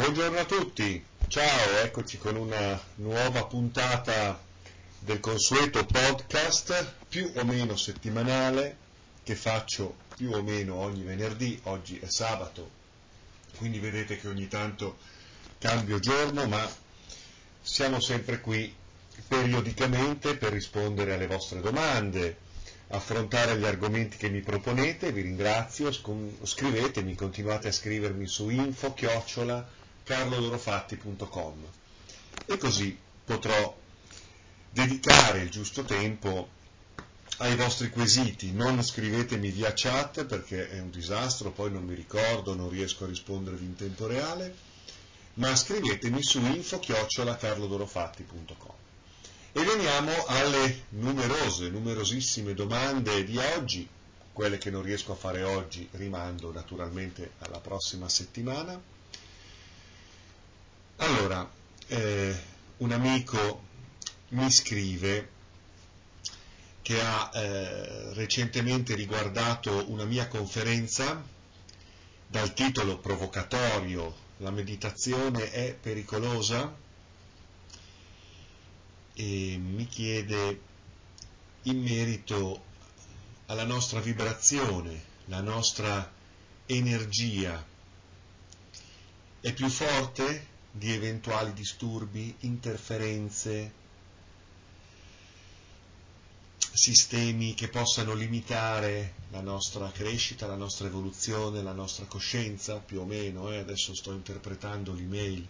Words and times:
Buongiorno 0.00 0.38
a 0.38 0.46
tutti, 0.46 1.04
ciao, 1.28 1.76
eccoci 1.84 2.16
con 2.16 2.34
una 2.34 2.80
nuova 2.96 3.44
puntata 3.44 4.42
del 4.98 5.20
consueto 5.20 5.84
podcast 5.84 6.94
più 7.06 7.30
o 7.34 7.44
meno 7.44 7.76
settimanale 7.76 8.76
che 9.22 9.34
faccio 9.34 9.96
più 10.16 10.30
o 10.30 10.42
meno 10.42 10.76
ogni 10.76 11.02
venerdì, 11.02 11.60
oggi 11.64 11.98
è 11.98 12.08
sabato, 12.08 12.70
quindi 13.58 13.78
vedete 13.78 14.16
che 14.16 14.26
ogni 14.26 14.48
tanto 14.48 14.96
cambio 15.58 15.98
giorno, 15.98 16.46
ma 16.46 16.66
siamo 17.60 18.00
sempre 18.00 18.40
qui 18.40 18.74
periodicamente 19.28 20.34
per 20.34 20.50
rispondere 20.50 21.12
alle 21.12 21.26
vostre 21.26 21.60
domande, 21.60 22.38
affrontare 22.88 23.58
gli 23.58 23.66
argomenti 23.66 24.16
che 24.16 24.30
mi 24.30 24.40
proponete, 24.40 25.12
vi 25.12 25.20
ringrazio, 25.20 25.92
scrivetemi, 25.92 27.14
continuate 27.14 27.68
a 27.68 27.72
scrivermi 27.72 28.26
su 28.26 28.48
info 28.48 28.94
chiocciola 28.94 29.76
carlodorofatti.com 30.04 31.66
e 32.46 32.56
così 32.56 32.96
potrò 33.24 33.76
dedicare 34.70 35.40
il 35.40 35.50
giusto 35.50 35.84
tempo 35.84 36.48
ai 37.38 37.56
vostri 37.56 37.90
quesiti, 37.90 38.52
non 38.52 38.80
scrivetemi 38.82 39.50
via 39.50 39.72
chat 39.74 40.24
perché 40.26 40.68
è 40.68 40.78
un 40.80 40.90
disastro, 40.90 41.50
poi 41.50 41.70
non 41.70 41.84
mi 41.84 41.94
ricordo, 41.94 42.54
non 42.54 42.68
riesco 42.68 43.04
a 43.04 43.08
rispondervi 43.08 43.64
in 43.64 43.76
tempo 43.76 44.06
reale, 44.06 44.54
ma 45.34 45.54
scrivetemi 45.56 46.22
su 46.22 46.38
info-carlodorofatti.com. 46.38 48.74
E 49.52 49.64
veniamo 49.64 50.12
alle 50.26 50.84
numerose, 50.90 51.70
numerosissime 51.70 52.54
domande 52.54 53.24
di 53.24 53.36
oggi, 53.38 53.88
quelle 54.32 54.58
che 54.58 54.70
non 54.70 54.82
riesco 54.82 55.10
a 55.12 55.16
fare 55.16 55.42
oggi 55.42 55.88
rimando 55.92 56.52
naturalmente 56.52 57.32
alla 57.38 57.58
prossima 57.58 58.08
settimana. 58.08 58.80
Allora, 61.02 61.50
eh, 61.86 62.38
un 62.76 62.92
amico 62.92 63.62
mi 64.30 64.50
scrive 64.50 65.30
che 66.82 67.00
ha 67.00 67.30
eh, 67.32 68.12
recentemente 68.12 68.94
riguardato 68.94 69.90
una 69.90 70.04
mia 70.04 70.28
conferenza 70.28 71.24
dal 72.26 72.52
titolo 72.52 72.98
provocatorio 72.98 74.14
La 74.38 74.50
meditazione 74.50 75.50
è 75.50 75.72
pericolosa? 75.72 76.70
E 79.14 79.56
mi 79.58 79.86
chiede 79.86 80.60
in 81.62 81.80
merito 81.80 82.62
alla 83.46 83.64
nostra 83.64 84.00
vibrazione, 84.00 85.02
la 85.26 85.40
nostra 85.40 86.12
energia 86.66 87.66
è 89.40 89.52
più 89.54 89.68
forte 89.70 90.58
di 90.70 90.92
eventuali 90.92 91.52
disturbi, 91.52 92.34
interferenze, 92.40 93.72
sistemi 96.72 97.54
che 97.54 97.68
possano 97.68 98.14
limitare 98.14 99.14
la 99.30 99.40
nostra 99.40 99.90
crescita, 99.90 100.46
la 100.46 100.54
nostra 100.54 100.86
evoluzione, 100.86 101.62
la 101.62 101.72
nostra 101.72 102.06
coscienza, 102.06 102.78
più 102.78 103.00
o 103.00 103.04
meno, 103.04 103.50
eh? 103.50 103.58
adesso 103.58 103.94
sto 103.94 104.12
interpretando 104.12 104.92
l'email 104.92 105.46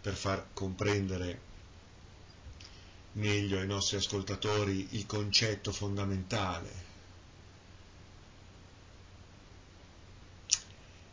per 0.00 0.14
far 0.14 0.48
comprendere 0.52 1.50
meglio 3.12 3.58
ai 3.58 3.66
nostri 3.66 3.98
ascoltatori 3.98 4.88
il 4.92 5.06
concetto 5.06 5.70
fondamentale 5.70 6.90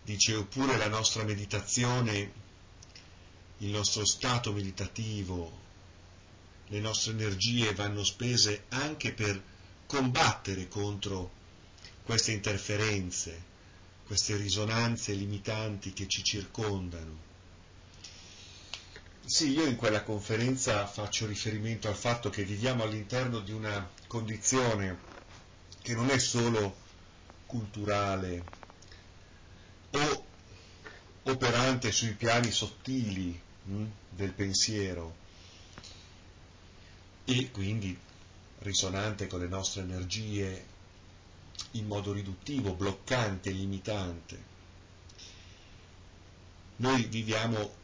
dice 0.10 0.34
oppure 0.34 0.76
la 0.76 0.88
nostra 0.88 1.24
meditazione, 1.24 2.32
il 3.60 3.70
nostro 3.70 4.04
stato 4.08 4.52
meditativo, 4.52 5.52
le 6.70 6.80
nostre 6.80 7.12
energie 7.12 7.76
vanno 7.76 8.04
spese 8.04 8.64
anche 8.70 9.14
per 9.14 9.40
combattere 9.86 10.68
contro 10.68 11.32
queste 12.02 12.32
interferenze, 12.32 13.40
queste 14.08 14.36
risonanze 14.36 15.14
limitanti 15.14 15.94
che 15.94 16.08
ci 16.08 16.24
circondano. 16.24 17.28
Sì, 19.24 19.52
io 19.52 19.68
in 19.68 19.76
quella 19.76 20.02
conferenza 20.02 20.88
faccio 20.88 21.28
riferimento 21.28 21.88
al 21.88 21.96
fatto 21.96 22.32
che 22.32 22.44
viviamo 22.44 22.82
all'interno 22.82 23.42
di 23.42 23.52
una 23.52 23.88
condizione 24.08 24.98
che 25.84 25.94
non 25.94 26.10
è 26.10 26.18
solo 26.18 26.76
culturale, 27.46 28.59
o 29.92 30.26
operante 31.24 31.92
sui 31.92 32.14
piani 32.14 32.52
sottili 32.52 33.40
mh, 33.64 33.74
hm, 33.74 33.92
del 34.10 34.34
pensiero 34.34 35.16
e 37.26 37.52
quindi 37.52 37.98
risonante 38.60 39.28
con 39.28 39.40
le 39.40 39.48
nostre 39.48 39.82
energie 39.82 40.66
in 41.72 41.86
modo 41.86 42.12
riduttivo, 42.12 42.74
bloccante, 42.74 43.52
limitante. 43.52 44.48
Noi 46.78 47.04
viviamo 47.04 47.76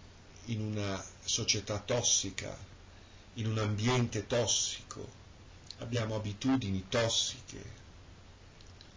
in 0.45 0.61
una 0.61 1.03
società 1.23 1.79
tossica, 1.79 2.57
in 3.35 3.47
un 3.47 3.57
ambiente 3.57 4.25
tossico, 4.25 5.07
abbiamo 5.79 6.15
abitudini 6.15 6.85
tossiche, 6.87 7.83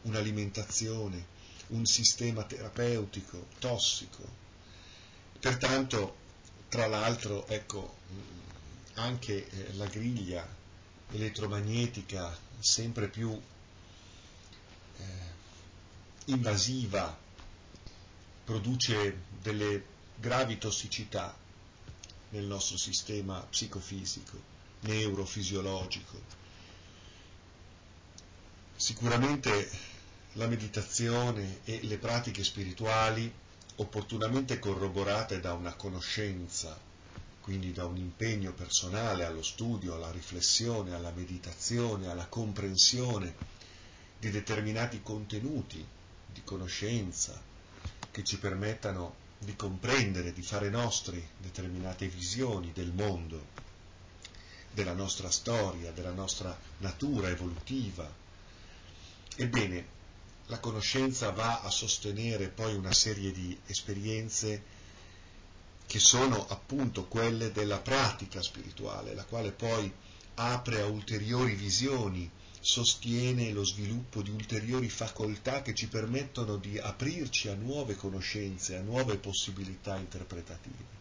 un'alimentazione 0.02 1.36
un 1.68 1.84
sistema 1.86 2.44
terapeutico 2.44 3.48
tossico. 3.58 4.46
Pertanto, 5.38 6.16
tra 6.68 6.86
l'altro, 6.86 7.46
ecco, 7.46 7.96
anche 8.94 9.48
eh, 9.48 9.72
la 9.74 9.86
griglia 9.86 10.46
elettromagnetica 11.10 12.36
sempre 12.58 13.08
più 13.08 13.40
eh, 14.96 15.04
invasiva 16.26 17.16
produce 18.44 19.22
delle 19.40 19.84
gravi 20.16 20.58
tossicità 20.58 21.36
nel 22.30 22.44
nostro 22.44 22.76
sistema 22.76 23.40
psicofisico, 23.40 24.40
neurofisiologico. 24.80 26.36
Sicuramente 28.76 29.70
la 30.38 30.46
meditazione 30.46 31.58
e 31.64 31.80
le 31.82 31.98
pratiche 31.98 32.44
spirituali, 32.44 33.30
opportunamente 33.76 34.60
corroborate 34.60 35.40
da 35.40 35.52
una 35.52 35.74
conoscenza, 35.74 36.78
quindi 37.40 37.72
da 37.72 37.86
un 37.86 37.96
impegno 37.96 38.52
personale 38.52 39.24
allo 39.24 39.42
studio, 39.42 39.94
alla 39.94 40.12
riflessione, 40.12 40.94
alla 40.94 41.10
meditazione, 41.10 42.08
alla 42.08 42.26
comprensione 42.26 43.34
di 44.16 44.30
determinati 44.30 45.02
contenuti 45.02 45.84
di 46.32 46.42
conoscenza 46.44 47.40
che 48.12 48.22
ci 48.22 48.38
permettano 48.38 49.26
di 49.38 49.56
comprendere, 49.56 50.32
di 50.32 50.42
fare 50.42 50.70
nostri 50.70 51.26
determinate 51.36 52.06
visioni 52.06 52.70
del 52.72 52.92
mondo, 52.92 53.44
della 54.70 54.92
nostra 54.92 55.30
storia, 55.30 55.90
della 55.90 56.12
nostra 56.12 56.56
natura 56.78 57.28
evolutiva. 57.28 58.08
Ebbene, 59.34 59.96
la 60.48 60.58
conoscenza 60.60 61.30
va 61.30 61.60
a 61.60 61.70
sostenere 61.70 62.48
poi 62.48 62.74
una 62.74 62.92
serie 62.92 63.32
di 63.32 63.56
esperienze 63.66 64.76
che 65.86 65.98
sono 65.98 66.46
appunto 66.48 67.06
quelle 67.06 67.52
della 67.52 67.78
pratica 67.78 68.42
spirituale, 68.42 69.14
la 69.14 69.24
quale 69.24 69.52
poi 69.52 69.90
apre 70.34 70.80
a 70.80 70.86
ulteriori 70.86 71.54
visioni, 71.54 72.30
sostiene 72.60 73.52
lo 73.52 73.64
sviluppo 73.64 74.22
di 74.22 74.30
ulteriori 74.30 74.88
facoltà 74.88 75.62
che 75.62 75.74
ci 75.74 75.88
permettono 75.88 76.56
di 76.56 76.78
aprirci 76.78 77.48
a 77.48 77.54
nuove 77.54 77.94
conoscenze, 77.94 78.76
a 78.76 78.82
nuove 78.82 79.16
possibilità 79.16 79.96
interpretative. 79.96 80.96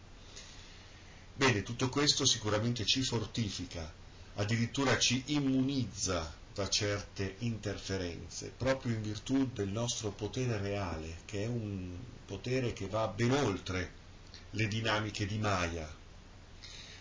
Bene, 1.34 1.62
tutto 1.62 1.88
questo 1.88 2.26
sicuramente 2.26 2.84
ci 2.84 3.02
fortifica, 3.02 3.92
addirittura 4.34 4.98
ci 4.98 5.22
immunizza 5.26 6.34
da 6.58 6.68
certe 6.68 7.36
interferenze, 7.38 8.48
proprio 8.48 8.92
in 8.92 9.00
virtù 9.00 9.46
del 9.52 9.68
nostro 9.68 10.10
potere 10.10 10.58
reale, 10.58 11.18
che 11.24 11.44
è 11.44 11.46
un 11.46 11.96
potere 12.26 12.72
che 12.72 12.88
va 12.88 13.06
ben 13.06 13.30
oltre 13.30 13.92
le 14.50 14.66
dinamiche 14.66 15.24
di 15.24 15.38
Maya. 15.38 15.88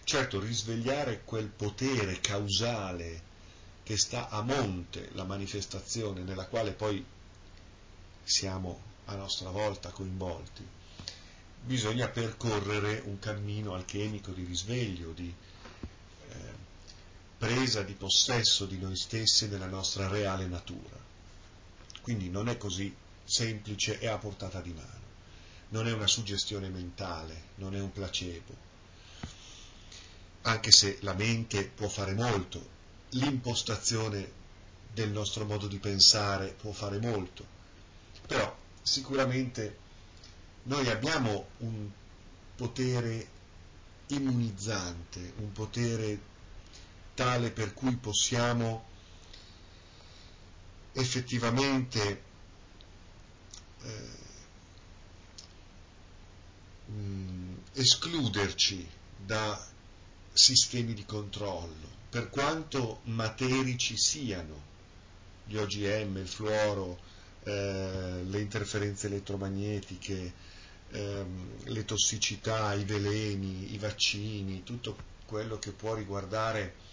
Certo, 0.04 0.40
risvegliare 0.40 1.24
quel 1.24 1.48
potere 1.48 2.20
causale 2.20 3.24
che 3.82 3.98
sta 3.98 4.30
a 4.30 4.44
monte 4.44 5.10
la 5.14 5.24
manifestazione 5.24 6.22
nella 6.22 6.46
quale 6.46 6.74
poi 6.74 7.04
siamo 8.24 8.80
a 9.06 9.16
nostra 9.16 9.50
volta 9.50 9.90
coinvolti, 9.90 10.64
bisogna 11.62 12.08
percorrere 12.10 13.02
un 13.06 13.18
cammino 13.18 13.74
alchemico 13.74 14.30
di 14.34 14.44
risveglio, 14.44 15.14
di 15.14 15.34
presa 17.38 17.84
di 17.84 17.94
possesso 17.94 18.66
di 18.66 18.80
noi 18.80 18.96
stessi 18.96 19.48
nella 19.48 19.68
nostra 19.68 20.08
reale 20.08 20.48
natura. 20.48 20.98
Quindi 22.02 22.30
non 22.30 22.50
è 22.50 22.58
così 22.58 22.94
semplice 23.24 24.00
e 24.00 24.08
a 24.08 24.18
portata 24.18 24.62
di 24.62 24.74
mano. 24.74 25.06
non 25.70 25.88
è 25.88 25.92
una 25.92 26.08
suggestione 26.08 26.70
mentale, 26.70 27.50
non 27.56 27.76
è 27.76 27.80
un 27.82 27.92
placebo, 27.92 28.56
anche 30.44 30.72
se 30.72 30.98
la 31.02 31.14
mente 31.14 31.66
può 31.66 31.90
fare 31.90 32.14
molto, 32.14 32.76
l'impostazione 33.10 34.32
del 34.94 35.12
nostro 35.12 35.46
modo 35.46 35.68
di 35.68 35.78
pensare 35.78 36.56
può 36.60 36.72
fare 36.72 37.00
molto, 37.00 37.46
però 38.26 38.56
sicuramente 38.82 39.78
noi 40.64 40.90
abbiamo 40.90 41.48
un 41.58 41.90
potere 42.56 43.36
immunizzante, 44.08 45.34
un 45.38 45.52
potere 45.52 46.36
tale 47.18 47.50
per 47.50 47.74
cui 47.74 47.96
possiamo 47.96 48.86
effettivamente 50.94 52.24
eh, 53.82 54.10
mh, 56.92 57.56
escluderci 57.74 58.88
da 59.26 59.60
sistemi 60.32 60.94
di 60.94 61.06
controllo, 61.06 61.90
per 62.12 62.30
quanto 62.30 63.00
materici 63.06 63.98
siano 63.98 64.66
gli 65.46 65.58
OGM, 65.58 66.18
il 66.18 66.28
fluoro, 66.28 67.00
eh, 67.46 68.22
le 68.24 68.40
interferenze 68.40 69.08
elettromagnetiche, 69.08 70.34
ehm, 70.92 71.64
le 71.64 71.84
tossicità, 71.84 72.76
i 72.76 72.84
veleni, 72.84 73.74
i 73.74 73.80
vaccini, 73.80 74.62
tutto 74.62 74.96
quello 75.26 75.58
che 75.58 75.72
può 75.72 75.96
riguardare 75.96 76.86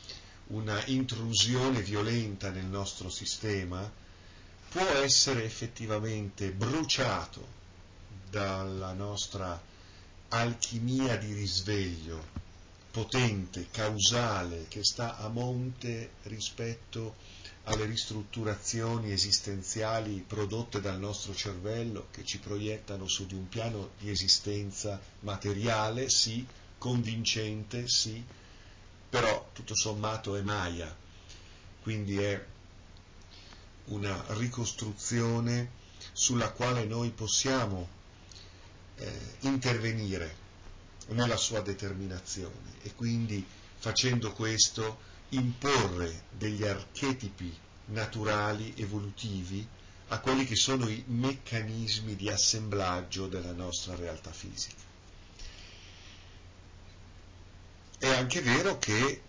una 0.49 0.85
intrusione 0.87 1.81
violenta 1.83 2.51
nel 2.51 2.67
nostro 2.67 3.09
sistema, 3.09 3.91
può 4.69 4.87
essere 4.87 5.45
effettivamente 5.45 6.51
bruciato 6.51 7.47
dalla 8.29 8.93
nostra 8.93 9.61
alchimia 10.29 11.17
di 11.17 11.33
risveglio 11.33 12.43
potente, 12.91 13.69
causale, 13.71 14.67
che 14.69 14.85
sta 14.85 15.17
a 15.17 15.29
monte 15.29 16.13
rispetto 16.25 17.17
alle 17.65 17.87
ristrutturazioni 17.87 19.11
esistenziali 19.11 20.25
prodotte 20.27 20.81
dal 20.81 20.99
nostro 20.99 21.35
cervello 21.35 22.09
che 22.11 22.25
ci 22.25 22.39
proiettano 22.39 23.09
su 23.09 23.27
di 23.27 23.35
un 23.35 23.49
piano 23.49 23.91
di 23.99 24.11
esistenza 24.11 25.01
materiale, 25.21 26.11
sì, 26.11 26.47
convincente, 26.79 27.89
sì, 27.89 28.23
però 29.15 29.49
tutto 29.53 29.77
sommato 29.77 30.35
è 30.35 30.41
Maya, 30.41 30.93
quindi 31.83 32.19
è 32.19 32.45
una 33.85 34.25
ricostruzione 34.31 35.71
sulla 36.11 36.51
quale 36.51 36.85
noi 36.85 37.11
possiamo 37.11 37.89
eh, 38.97 39.37
intervenire 39.43 40.35
nella 41.11 41.37
sua 41.37 41.61
determinazione 41.61 42.73
e 42.83 42.93
quindi 42.97 43.47
facendo 43.77 44.33
questo 44.33 44.99
imporre 45.29 46.25
degli 46.37 46.65
archetipi 46.65 47.57
naturali, 47.91 48.75
evolutivi, 48.79 49.65
a 50.09 50.19
quelli 50.19 50.45
che 50.45 50.57
sono 50.57 50.89
i 50.89 51.05
meccanismi 51.07 52.17
di 52.17 52.29
assemblaggio 52.29 53.29
della 53.29 53.53
nostra 53.53 53.95
realtà 53.95 54.33
fisica. 54.33 54.84
È 58.05 58.15
anche 58.15 58.43
vero 58.43 58.79
che 58.79 59.23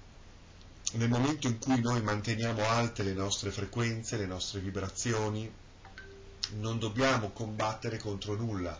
nel 0.95 1.07
momento 1.07 1.47
in 1.47 1.59
cui 1.59 1.79
noi 1.79 2.01
manteniamo 2.01 2.61
alte 2.67 3.03
le 3.03 3.13
nostre 3.13 3.49
frequenze, 3.49 4.17
le 4.17 4.25
nostre 4.25 4.59
vibrazioni, 4.59 5.49
non 6.55 6.77
dobbiamo 6.77 7.29
combattere 7.29 7.97
contro 7.97 8.35
nulla, 8.35 8.77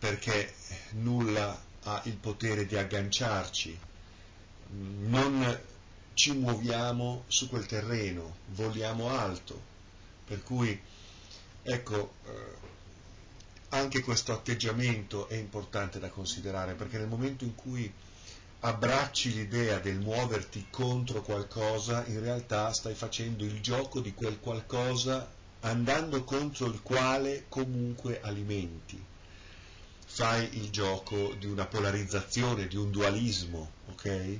perché 0.00 0.52
nulla 0.94 1.56
ha 1.84 2.02
il 2.06 2.16
potere 2.16 2.66
di 2.66 2.76
agganciarci, 2.76 3.78
non 4.70 5.60
ci 6.14 6.32
muoviamo 6.32 7.22
su 7.28 7.48
quel 7.48 7.66
terreno, 7.66 8.38
voliamo 8.46 9.10
alto, 9.10 9.62
per 10.26 10.42
cui 10.42 10.76
ecco, 11.62 12.14
eh, 12.26 12.56
anche 13.68 14.00
questo 14.00 14.32
atteggiamento 14.32 15.28
è 15.28 15.36
importante 15.36 16.00
da 16.00 16.08
considerare, 16.08 16.74
perché 16.74 16.98
nel 16.98 17.06
momento 17.06 17.44
in 17.44 17.54
cui 17.54 17.94
abbracci 18.60 19.32
l'idea 19.34 19.78
del 19.78 19.98
muoverti 19.98 20.66
contro 20.70 21.22
qualcosa, 21.22 22.04
in 22.06 22.20
realtà 22.20 22.72
stai 22.72 22.94
facendo 22.94 23.44
il 23.44 23.60
gioco 23.60 24.00
di 24.00 24.14
quel 24.14 24.40
qualcosa 24.40 25.30
andando 25.60 26.24
contro 26.24 26.66
il 26.66 26.82
quale 26.82 27.46
comunque 27.48 28.20
alimenti. 28.20 29.02
Fai 30.10 30.56
il 30.58 30.70
gioco 30.70 31.34
di 31.34 31.46
una 31.46 31.66
polarizzazione, 31.66 32.66
di 32.66 32.76
un 32.76 32.90
dualismo, 32.90 33.70
ok? 33.90 34.38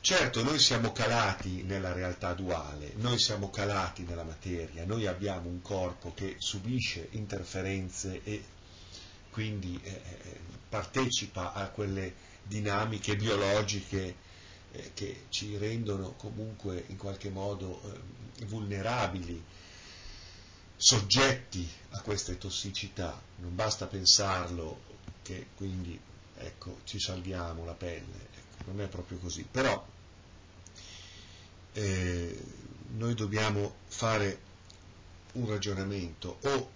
Certo, 0.00 0.42
noi 0.42 0.58
siamo 0.58 0.92
calati 0.92 1.62
nella 1.62 1.92
realtà 1.92 2.34
duale, 2.34 2.92
noi 2.96 3.18
siamo 3.18 3.50
calati 3.50 4.02
nella 4.04 4.22
materia, 4.22 4.84
noi 4.84 5.06
abbiamo 5.06 5.48
un 5.48 5.60
corpo 5.62 6.12
che 6.14 6.36
subisce 6.38 7.08
interferenze 7.12 8.20
e 8.22 8.44
quindi 9.30 9.80
eh, 9.82 9.90
eh 9.90 10.40
partecipa 10.68 11.52
a 11.52 11.68
quelle 11.68 12.14
dinamiche 12.44 13.16
biologiche 13.16 14.16
eh, 14.72 14.90
che 14.94 15.26
ci 15.28 15.56
rendono 15.56 16.12
comunque 16.12 16.84
in 16.88 16.96
qualche 16.96 17.30
modo 17.30 17.80
eh, 17.82 18.44
vulnerabili, 18.44 19.42
soggetti 20.76 21.68
a 21.90 22.00
queste 22.00 22.38
tossicità. 22.38 23.20
Non 23.36 23.54
basta 23.54 23.86
pensarlo 23.86 24.92
che 25.22 25.48
quindi 25.56 25.98
ecco, 26.36 26.80
ci 26.84 26.98
salviamo 26.98 27.64
la 27.64 27.74
pelle, 27.74 28.28
ecco, 28.32 28.70
non 28.70 28.80
è 28.80 28.88
proprio 28.88 29.18
così. 29.18 29.46
Però 29.50 29.86
eh, 31.72 32.44
noi 32.96 33.14
dobbiamo 33.14 33.76
fare 33.86 34.52
un 35.32 35.48
ragionamento 35.48 36.38
o 36.42 36.70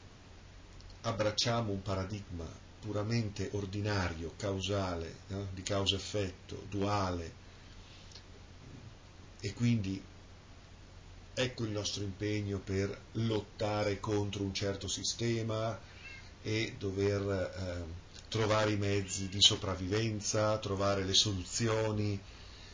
abbracciamo 1.03 1.71
un 1.71 1.83
paradigma 1.83 2.67
puramente 2.81 3.51
ordinario, 3.53 4.35
causale, 4.37 5.19
no? 5.29 5.49
di 5.53 5.63
causa-effetto, 5.63 6.65
duale, 6.69 7.33
e 9.41 9.53
quindi 9.55 10.03
ecco 11.35 11.65
il 11.65 11.71
nostro 11.71 12.03
impegno 12.03 12.59
per 12.59 12.99
lottare 13.13 14.01
contro 14.01 14.43
un 14.43 14.53
certo 14.53 14.89
sistema 14.89 15.79
e 16.43 16.75
dover 16.79 17.23
eh, 17.23 18.07
trovare 18.29 18.73
i 18.73 18.77
mezzi 18.77 19.29
di 19.29 19.41
sopravvivenza, 19.41 20.59
trovare 20.59 21.05
le 21.05 21.15
soluzioni 21.15 22.21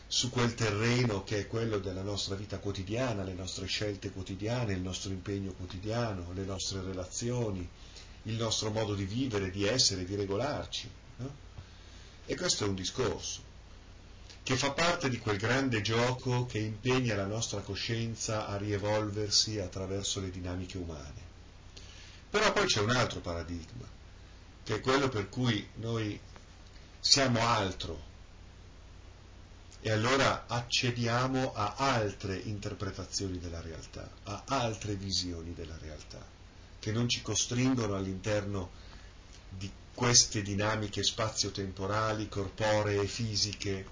su 0.07 0.31
quel 0.31 0.55
terreno 0.55 1.25
che 1.25 1.40
è 1.40 1.47
quello 1.47 1.78
della 1.78 2.02
nostra 2.02 2.35
vita 2.35 2.59
quotidiana, 2.59 3.23
le 3.23 3.35
nostre 3.35 3.67
scelte 3.67 4.11
quotidiane, 4.11 4.73
il 4.73 4.81
nostro 4.81 5.11
impegno 5.11 5.52
quotidiano, 5.52 6.33
le 6.33 6.45
nostre 6.45 6.83
relazioni, 6.83 7.69
il 8.25 8.35
nostro 8.35 8.71
modo 8.71 8.95
di 8.95 9.04
vivere, 9.04 9.50
di 9.50 9.66
essere, 9.66 10.04
di 10.04 10.14
regolarci. 10.14 10.90
No? 11.16 11.35
E 12.26 12.37
questo 12.37 12.64
è 12.64 12.69
un 12.69 12.75
discorso 12.75 13.52
che 14.43 14.57
fa 14.57 14.73
parte 14.73 15.09
di 15.09 15.19
quel 15.19 15.38
grande 15.38 15.81
gioco 15.81 16.45
che 16.45 16.59
impegna 16.59 17.16
la 17.16 17.25
nostra 17.25 17.61
coscienza 17.61 18.47
a 18.47 18.59
rievolversi 18.59 19.59
attraverso 19.59 20.21
le 20.21 20.31
dinamiche 20.31 20.76
umane. 20.76 21.33
Però 22.28 22.52
poi 22.52 22.66
c'è 22.66 22.81
un 22.81 22.90
altro 22.90 23.21
paradigma, 23.21 23.88
che 24.62 24.75
è 24.75 24.81
quello 24.81 25.09
per 25.09 25.31
cui 25.31 25.66
noi 25.76 26.21
siamo 27.00 27.40
altro 27.40 28.12
e 29.81 29.90
allora 29.90 30.45
accediamo 30.47 31.54
a 31.54 31.75
altre 31.76 32.37
interpretazioni 32.37 33.38
della 33.38 33.61
realtà, 33.62 34.11
a 34.25 34.43
altre 34.47 34.95
visioni 34.95 35.54
della 35.54 35.76
realtà 35.78 36.34
che 36.85 36.93
non 36.93 37.09
ci 37.09 37.23
costringono 37.23 37.95
all'interno 37.95 38.71
di 39.49 39.73
queste 39.95 40.43
dinamiche 40.43 41.03
spazio-temporali, 41.03 42.29
corporee, 42.29 43.07
fisiche, 43.07 43.87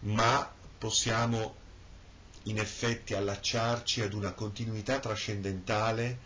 ma 0.00 0.52
possiamo 0.76 1.54
in 2.44 2.58
effetti 2.58 3.14
allacciarci 3.14 4.00
ad 4.00 4.14
una 4.14 4.32
continuità 4.32 4.98
trascendentale 4.98 6.18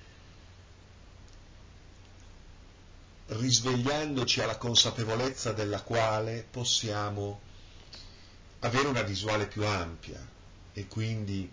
risvegliandoci 3.26 4.40
alla 4.40 4.56
consapevolezza 4.56 5.52
della 5.52 5.82
quale 5.82 6.46
possiamo 6.50 7.40
avere 8.60 8.88
una 8.88 9.02
visuale 9.02 9.46
più 9.46 9.66
ampia 9.66 10.26
e 10.72 10.86
quindi 10.86 11.52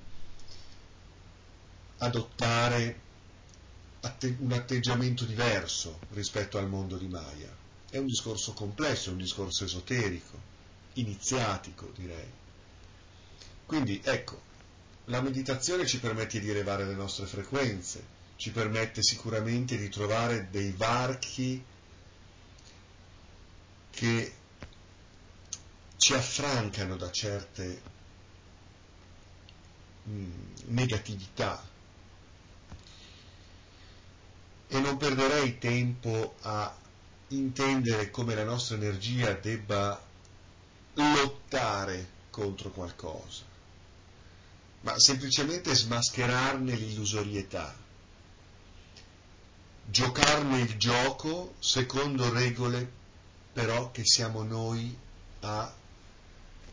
adottare 1.98 3.04
un 4.40 4.52
atteggiamento 4.52 5.26
diverso 5.26 6.00
rispetto 6.12 6.58
al 6.58 6.68
mondo 6.68 6.98
di 6.98 7.08
Maya. 7.08 7.54
È 7.90 7.98
un 7.98 8.06
discorso 8.06 8.54
complesso, 8.54 9.10
è 9.10 9.14
un 9.14 9.20
discorso 9.20 9.64
esoterico, 9.64 10.40
iniziatico 10.94 11.92
direi. 11.96 12.32
Quindi 13.66 14.00
ecco, 14.04 14.42
la 15.06 15.22
meditazione 15.22 15.86
ci 15.86 16.00
permette 16.00 16.40
di 16.40 16.50
elevare 16.50 16.86
le 16.86 16.94
nostre 16.94 17.26
frequenze, 17.26 18.14
ci 18.36 18.52
permette 18.52 19.02
sicuramente 19.02 19.78
di 19.78 19.90
trovare 19.90 20.50
dei 20.52 20.72
varchi 20.72 21.64
che 23.92 24.34
ci 25.98 26.14
affrancano 26.14 26.98
da 26.98 27.10
certe 27.10 27.82
mh, 30.04 30.12
mm, 30.12 30.32
negatività 30.66 31.74
e 34.68 34.80
non 34.80 34.98
perderei 34.98 35.58
tempo 35.58 36.36
a 36.42 36.76
intendere 37.30 38.12
come 38.12 38.36
la 38.36 38.44
nostra 38.44 38.76
energia 38.76 39.34
debba 39.34 40.02
lottare 40.94 42.10
contro 42.30 42.70
qualcosa, 42.72 43.44
ma 44.82 44.98
semplicemente 45.00 45.74
smascherarne 45.74 46.76
l'illusorietà, 46.76 47.74
giocarne 49.86 50.60
il 50.60 50.78
gioco 50.78 51.56
secondo 51.60 52.32
regole 52.32 53.04
però 53.54 53.90
che 53.92 54.02
siamo 54.04 54.44
noi 54.44 54.94
a 55.42 55.74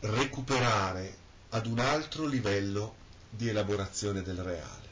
recuperare 0.01 1.17
ad 1.51 1.65
un 1.65 1.79
altro 1.79 2.25
livello 2.25 2.95
di 3.29 3.47
elaborazione 3.47 4.21
del 4.21 4.41
reale. 4.43 4.82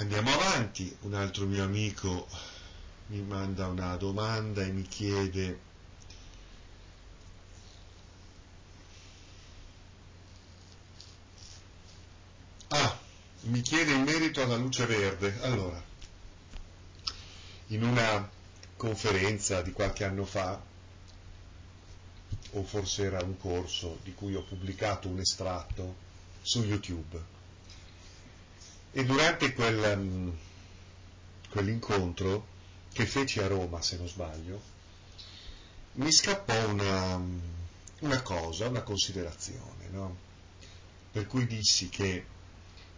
Andiamo 0.00 0.32
avanti, 0.32 0.96
un 1.02 1.12
altro 1.12 1.44
mio 1.44 1.62
amico 1.62 2.26
mi 3.08 3.20
manda 3.20 3.66
una 3.66 3.96
domanda 3.96 4.62
e 4.62 4.72
mi 4.72 4.80
chiede 4.84 5.60
Ah, 12.68 12.98
mi 13.42 13.60
chiede 13.60 13.92
in 13.92 14.04
merito 14.04 14.40
alla 14.42 14.56
luce 14.56 14.86
verde. 14.86 15.38
Allora, 15.42 15.84
in 17.66 17.82
una 17.82 18.26
conferenza 18.78 19.60
di 19.60 19.72
qualche 19.72 20.04
anno 20.04 20.24
fa, 20.24 20.58
o 22.52 22.62
forse 22.62 23.02
era 23.02 23.22
un 23.22 23.36
corso 23.36 23.98
di 24.02 24.14
cui 24.14 24.34
ho 24.34 24.44
pubblicato 24.44 25.08
un 25.08 25.18
estratto 25.18 25.94
su 26.40 26.64
YouTube. 26.64 27.39
E 28.92 29.04
durante 29.04 29.52
quel, 29.54 29.96
um, 29.96 30.36
quell'incontro 31.50 32.46
che 32.92 33.06
feci 33.06 33.40
a 33.40 33.46
Roma, 33.46 33.80
se 33.82 33.96
non 33.96 34.08
sbaglio, 34.08 34.60
mi 35.94 36.10
scappò 36.10 36.68
una, 36.68 37.20
una 38.00 38.22
cosa, 38.22 38.68
una 38.68 38.82
considerazione, 38.82 39.88
no? 39.90 40.16
per 41.12 41.26
cui 41.26 41.46
dissi 41.46 41.88
che 41.88 42.24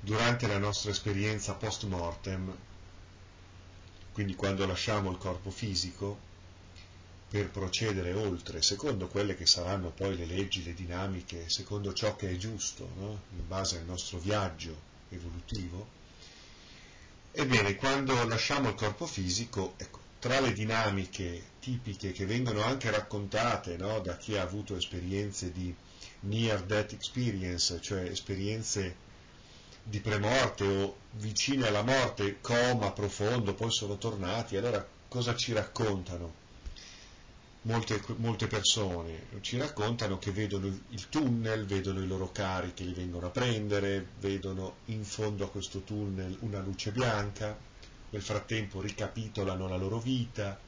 durante 0.01 0.47
la 0.47 0.59
nostra 0.59 0.91
esperienza 0.91 1.55
post 1.55 1.85
mortem 1.85 2.55
quindi 4.13 4.35
quando 4.35 4.67
lasciamo 4.67 5.11
il 5.11 5.17
corpo 5.17 5.51
fisico, 5.51 6.31
per 7.31 7.49
procedere 7.49 8.13
oltre, 8.13 8.61
secondo 8.61 9.09
quelle 9.09 9.35
che 9.35 9.47
saranno 9.47 9.89
poi 9.89 10.17
le 10.19 10.27
leggi, 10.27 10.63
le 10.63 10.75
dinamiche, 10.75 11.49
secondo 11.49 11.95
ciò 11.95 12.15
che 12.15 12.29
è 12.29 12.37
giusto, 12.37 12.87
no? 12.97 13.23
in 13.31 13.49
base 13.49 13.79
al 13.79 13.87
nostro 13.87 14.19
viaggio 14.19 14.91
evolutivo, 15.15 15.89
ebbene, 17.33 17.77
quando 17.77 18.27
lasciamo 18.27 18.69
il 18.69 18.75
corpo 18.75 19.07
fisico, 19.07 19.75
ecco, 19.77 20.01
tra 20.19 20.39
le 20.41 20.53
dinamiche 20.53 21.43
tipiche 21.59 22.13
che 22.13 22.27
vengono 22.27 22.63
anche 22.63 22.91
raccontate 22.91 23.77
no? 23.77 24.01
da 24.01 24.17
chi 24.17 24.37
ha 24.37 24.43
avuto 24.43 24.77
esperienze 24.77 25.51
di 25.51 25.75
near 26.21 26.63
death 26.63 26.93
experience, 26.93 27.81
cioè 27.81 28.03
esperienze 28.03 28.97
di 29.83 29.99
premorte 30.01 30.65
o 30.65 30.97
vicine 31.13 31.67
alla 31.67 31.83
morte, 31.83 32.41
coma 32.41 32.93
profondo, 32.93 33.55
poi 33.55 33.73
sono 33.73 33.99
tornati, 33.99 34.57
allora 34.57 34.87
cosa 35.09 35.35
ci 35.35 35.53
raccontano? 35.53 36.42
Molte, 37.65 38.03
molte, 38.17 38.49
persone 38.49 39.27
ci 39.41 39.57
raccontano 39.57 40.19
che 40.19 40.33
vedono 40.33 40.67
il 40.67 41.09
tunnel, 41.09 41.65
vedono 41.65 42.03
i 42.03 42.09
loro 42.09 42.33
cari 42.33 42.75
che 42.75 42.83
li 42.83 42.93
vengono 42.93 43.27
a 43.27 43.31
prendere, 43.31 44.05
vedono 44.19 44.79
in 44.87 45.05
fondo 45.05 45.45
a 45.45 45.51
questo 45.51 45.83
tunnel 45.83 46.37
una 46.41 46.59
luce 46.59 46.91
bianca, 46.91 47.57
nel 48.11 48.23
frattempo 48.23 48.81
ricapitolano 48.81 49.69
la 49.69 49.77
loro 49.77 50.01
vita 50.01 50.59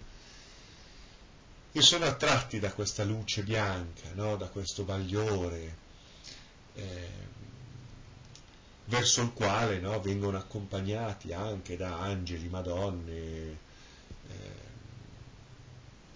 e 1.76 1.82
sono 1.82 2.04
attratti 2.04 2.60
da 2.60 2.72
questa 2.72 3.02
luce 3.02 3.42
bianca, 3.42 4.10
no? 4.14 4.36
da 4.36 4.46
questo 4.46 4.84
bagliore. 4.84 5.76
Eh, 6.74 7.08
verso 8.84 9.22
il 9.22 9.32
quale 9.32 9.80
no, 9.80 10.00
vengono 10.00 10.36
accompagnati 10.36 11.32
anche 11.32 11.76
da 11.76 11.98
angeli, 11.98 12.48
madonne, 12.48 13.12
eh, 14.28 14.72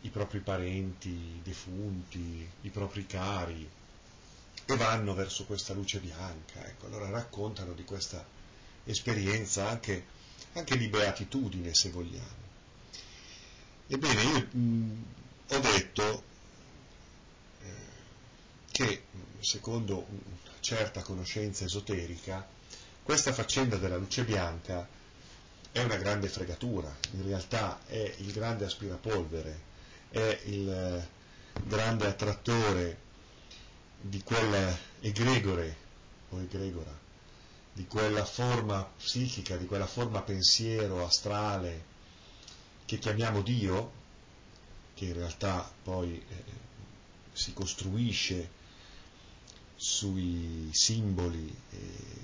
i 0.02 0.09
propri 0.11 0.40
parenti 0.40 1.40
defunti, 1.43 2.49
i 2.62 2.69
propri 2.69 3.07
cari, 3.07 3.69
e 4.71 4.76
vanno 4.76 5.14
verso 5.14 5.45
questa 5.45 5.73
luce 5.73 5.99
bianca. 5.99 6.64
Ecco, 6.67 6.87
allora 6.87 7.09
raccontano 7.09 7.73
di 7.73 7.85
questa 7.85 8.25
esperienza 8.85 9.69
anche, 9.69 10.05
anche 10.52 10.76
di 10.76 10.88
beatitudine, 10.88 11.75
se 11.75 11.90
vogliamo. 11.90 12.47
Ebbene, 13.87 14.23
io 14.23 14.49
mh, 14.50 15.05
ho 15.49 15.59
detto 15.59 16.23
eh, 17.62 17.73
che, 18.71 19.05
secondo 19.40 20.07
una 20.09 20.61
certa 20.61 21.02
conoscenza 21.02 21.64
esoterica, 21.64 22.47
questa 23.02 23.33
faccenda 23.33 23.76
della 23.76 23.97
luce 23.97 24.25
bianca 24.25 24.87
è 25.73 25.83
una 25.83 25.97
grande 25.97 26.28
fregatura, 26.28 26.95
in 27.12 27.23
realtà 27.23 27.81
è 27.87 28.14
il 28.19 28.33
grande 28.33 28.67
aspirapolvere, 28.67 29.68
è 30.11 30.41
il 30.45 30.69
eh, 30.69 31.09
grande 31.65 32.07
attrattore 32.07 33.07
di 34.00 34.23
quella 34.23 34.77
egregore 35.00 35.77
o 36.31 36.41
egregora, 36.41 36.97
di 37.73 37.87
quella 37.87 38.25
forma 38.25 38.83
psichica, 38.83 39.57
di 39.57 39.67
quella 39.67 39.87
forma 39.87 40.23
pensiero 40.23 41.05
astrale 41.05 41.97
che 42.85 42.99
chiamiamo 42.99 43.43
Dio, 43.43 43.93
che 44.95 45.07
in 45.07 45.15
realtà 45.15 45.71
poi 45.83 46.15
eh, 46.15 46.45
si 47.33 47.53
costruisce 47.53 48.57
sui 49.77 50.71
simboli, 50.73 51.55
eh, 51.71 51.79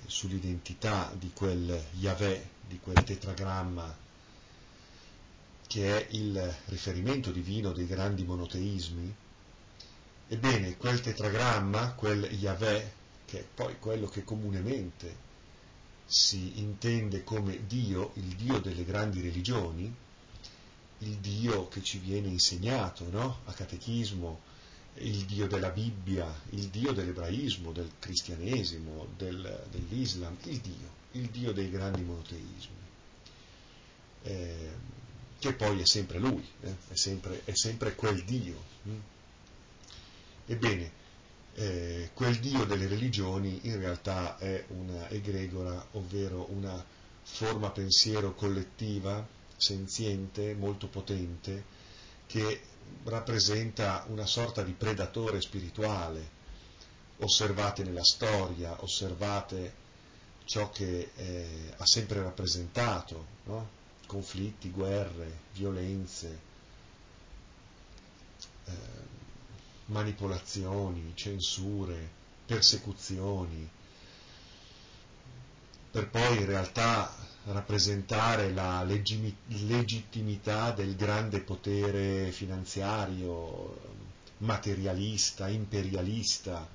sull'identità 0.07 1.12
di 1.17 1.31
quel 1.33 1.85
Yahweh, 1.93 2.49
di 2.67 2.81
quel 2.81 3.05
tetragramma 3.05 4.03
che 5.75 6.07
è 6.07 6.14
il 6.14 6.54
riferimento 6.66 7.33
divino 7.33 7.73
dei 7.73 7.88
grandi 7.88 8.23
monoteismi, 8.23 9.12
ebbene 10.28 10.76
quel 10.76 11.00
tetragramma, 11.00 11.95
quel 11.95 12.23
Yahweh, 12.33 12.93
che 13.25 13.40
è 13.40 13.45
poi 13.52 13.76
quello 13.81 14.07
che 14.07 14.23
comunemente 14.23 15.16
si 16.07 16.61
intende 16.61 17.25
come 17.25 17.66
Dio, 17.66 18.12
il 18.14 18.37
Dio 18.37 18.61
delle 18.61 18.85
grandi 18.85 19.21
religioni, 19.21 19.93
il 20.99 21.16
Dio 21.16 21.66
che 21.66 21.83
ci 21.83 21.99
viene 21.99 22.28
insegnato 22.28 23.11
no? 23.11 23.40
a 23.47 23.52
catechismo, 23.52 24.43
il 24.99 25.25
Dio 25.25 25.49
della 25.49 25.71
Bibbia, 25.71 26.33
il 26.50 26.69
Dio 26.69 26.93
dell'ebraismo, 26.93 27.73
del 27.73 27.90
cristianesimo, 27.99 29.09
del, 29.16 29.66
dell'Islam, 29.73 30.37
il 30.45 30.61
Dio, 30.61 30.88
il 31.12 31.31
Dio 31.31 31.50
dei 31.50 31.69
grandi 31.69 32.02
monoteismi, 32.02 32.83
eh, 34.23 34.93
che 35.45 35.53
poi 35.53 35.79
è 35.79 35.85
sempre 35.85 36.19
Lui, 36.19 36.43
eh, 36.63 36.75
è, 36.89 36.97
sempre, 36.97 37.43
è, 37.45 37.55
sempre, 37.55 37.95
quel 37.95 38.25
Dio. 38.25 38.57
Hm? 38.85 38.99
Ebbene, 40.47 40.93
eh, 41.57 42.11
quel 42.15 42.39
Dio 42.39 42.65
delle 42.65 42.87
religioni 42.87 43.61
in 43.65 43.77
realtà 43.77 44.39
è 44.39 44.65
una 44.69 45.07
egregora, 45.11 45.87
ovvero 45.93 46.47
una 46.49 46.83
forma 47.25 47.69
pensiero 47.73 48.33
collettiva, 48.33 49.27
senziente, 49.55 50.55
molto 50.55 50.87
potente, 50.87 51.65
che 52.27 52.63
rappresenta 53.05 54.07
una 54.09 54.25
sorta 54.25 54.63
di 54.63 54.73
predatore 54.73 55.43
spirituale. 55.43 56.43
Osservate 57.19 57.85
nella 57.85 58.03
storia, 58.03 58.83
osservate 58.83 59.75
ciò 60.47 60.71
che 60.71 61.11
eh, 61.15 61.75
ha 61.77 61.85
sempre 61.85 62.23
rappresentato, 62.23 63.27
no? 63.45 63.83
Conflitti, 64.06 64.70
guerre, 64.70 65.40
violenze, 65.52 66.38
eh, 68.66 68.73
manipolazioni, 69.87 71.12
censure, 71.14 72.23
persecuzioni, 72.46 73.68
per 75.90 76.08
poi 76.08 76.38
in 76.38 76.46
realtà 76.46 77.14
rappresentare 77.44 78.52
la 78.52 78.82
legittimità 78.82 80.73
del 80.73 80.96
grande 80.96 81.40
potere 81.40 82.32
finanziario, 82.32 83.92
materialista, 84.38 85.49
imperialista, 85.49 86.66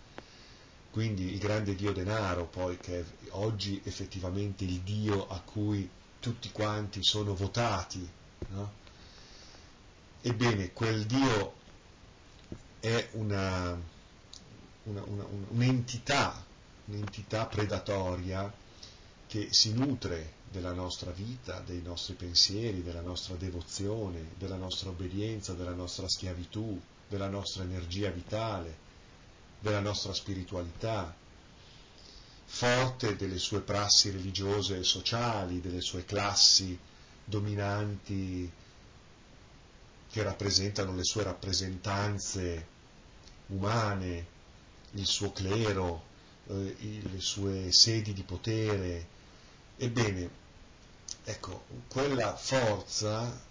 quindi 0.92 1.34
il 1.34 1.40
grande 1.40 1.76
dio 1.76 1.92
denaro, 1.92 2.46
poi 2.46 2.78
che 2.78 3.00
è 3.00 3.04
oggi 3.32 3.82
effettivamente 3.84 4.64
il 4.64 4.80
dio 4.82 5.28
a 5.28 5.40
cui 5.42 5.90
tutti 6.20 6.52
quanti 6.52 7.04
sono 7.04 7.34
votati, 7.36 8.08
no? 8.50 8.78
Ebbene, 10.22 10.74
quel 10.74 11.06
dio 11.06 11.54
è 12.80 13.10
una, 13.14 13.80
una, 14.84 15.04
una, 15.04 15.26
un'entità, 15.50 16.44
un'entità 16.86 17.46
predatoria 17.46 18.52
che 19.28 19.48
si 19.52 19.74
nutre 19.74 20.34
della 20.52 20.74
nostra 20.74 21.12
vita, 21.12 21.60
dei 21.60 21.82
nostri 21.82 22.16
pensieri, 22.16 22.84
della 22.84 23.02
nostra 23.02 23.36
devozione, 23.36 24.32
della 24.38 24.56
nostra 24.56 24.90
obbedienza, 24.90 25.54
della 25.54 25.74
nostra 25.74 26.08
schiavitù, 26.10 26.80
della 27.08 27.28
nostra 27.28 27.64
energia 27.64 28.10
vitale, 28.10 28.88
della 29.60 29.80
nostra 29.80 30.14
spiritualità, 30.14 31.14
forte 32.60 33.16
delle 33.16 33.40
sue 33.40 33.62
prassi 33.62 34.12
religiose 34.12 34.80
e 34.80 34.84
sociali, 34.84 35.62
delle 35.62 35.80
sue 35.80 36.04
classi 36.04 36.78
dominanti 37.24 38.52
che 40.12 40.24
rappresentano 40.24 40.94
le 40.94 41.06
sue 41.06 41.24
rappresentanze 41.24 42.68
umane, 43.48 44.26
il 44.92 45.06
suo 45.06 45.32
clero, 45.32 46.04
eh, 46.48 46.76
le 47.10 47.22
sue 47.22 47.72
sedi 47.72 48.12
di 48.12 48.24
potere. 48.24 49.08
Ebbene, 49.78 50.30
ecco, 51.24 51.64
quella 51.88 52.36
forza 52.36 53.42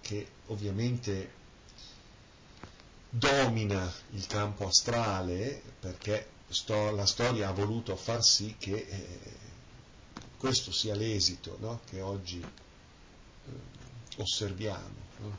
che 0.00 0.26
ovviamente 0.46 1.30
domina 3.10 3.92
il 4.10 4.26
campo 4.26 4.66
astrale 4.66 5.62
perché 5.78 6.38
sto, 6.50 6.90
la 6.90 7.06
storia 7.06 7.48
ha 7.48 7.52
voluto 7.52 7.96
far 7.96 8.22
sì 8.22 8.56
che 8.58 8.86
eh, 8.88 9.18
questo 10.36 10.72
sia 10.72 10.94
l'esito 10.94 11.56
no? 11.60 11.80
che 11.88 12.00
oggi 12.00 12.40
eh, 12.40 13.52
osserviamo. 14.16 15.08
No? 15.18 15.38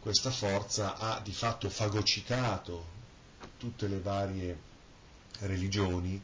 Questa 0.00 0.30
forza 0.30 0.96
ha 0.96 1.20
di 1.20 1.32
fatto 1.32 1.68
fagocitato 1.68 2.94
tutte 3.58 3.88
le 3.88 4.00
varie 4.00 4.58
religioni, 5.40 6.20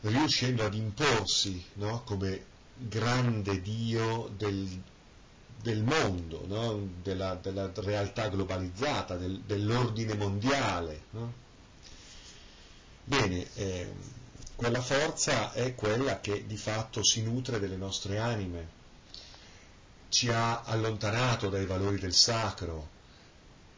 riuscendo 0.00 0.64
ad 0.64 0.74
imporsi 0.74 1.64
no? 1.74 2.02
come 2.02 2.52
grande 2.76 3.62
Dio 3.62 4.30
del, 4.36 4.82
del 5.62 5.82
mondo, 5.82 6.88
della, 7.02 7.36
della, 7.36 7.70
realtà 7.76 8.28
globalizzata, 8.28 9.16
del, 9.16 9.40
dell'ordine 9.40 10.14
mondiale. 10.14 11.02
Bene, 13.06 13.46
eh, 13.54 13.92
quella 14.56 14.80
forza 14.80 15.52
è 15.52 15.74
quella 15.74 16.20
che 16.20 16.46
di 16.46 16.56
fatto 16.56 17.04
si 17.04 17.22
nutre 17.22 17.58
delle 17.60 17.76
nostre 17.76 18.18
anime, 18.18 18.68
ci 20.08 20.30
ha 20.30 20.62
allontanato 20.62 21.50
dai 21.50 21.66
valori 21.66 21.98
del 21.98 22.14
sacro, 22.14 22.88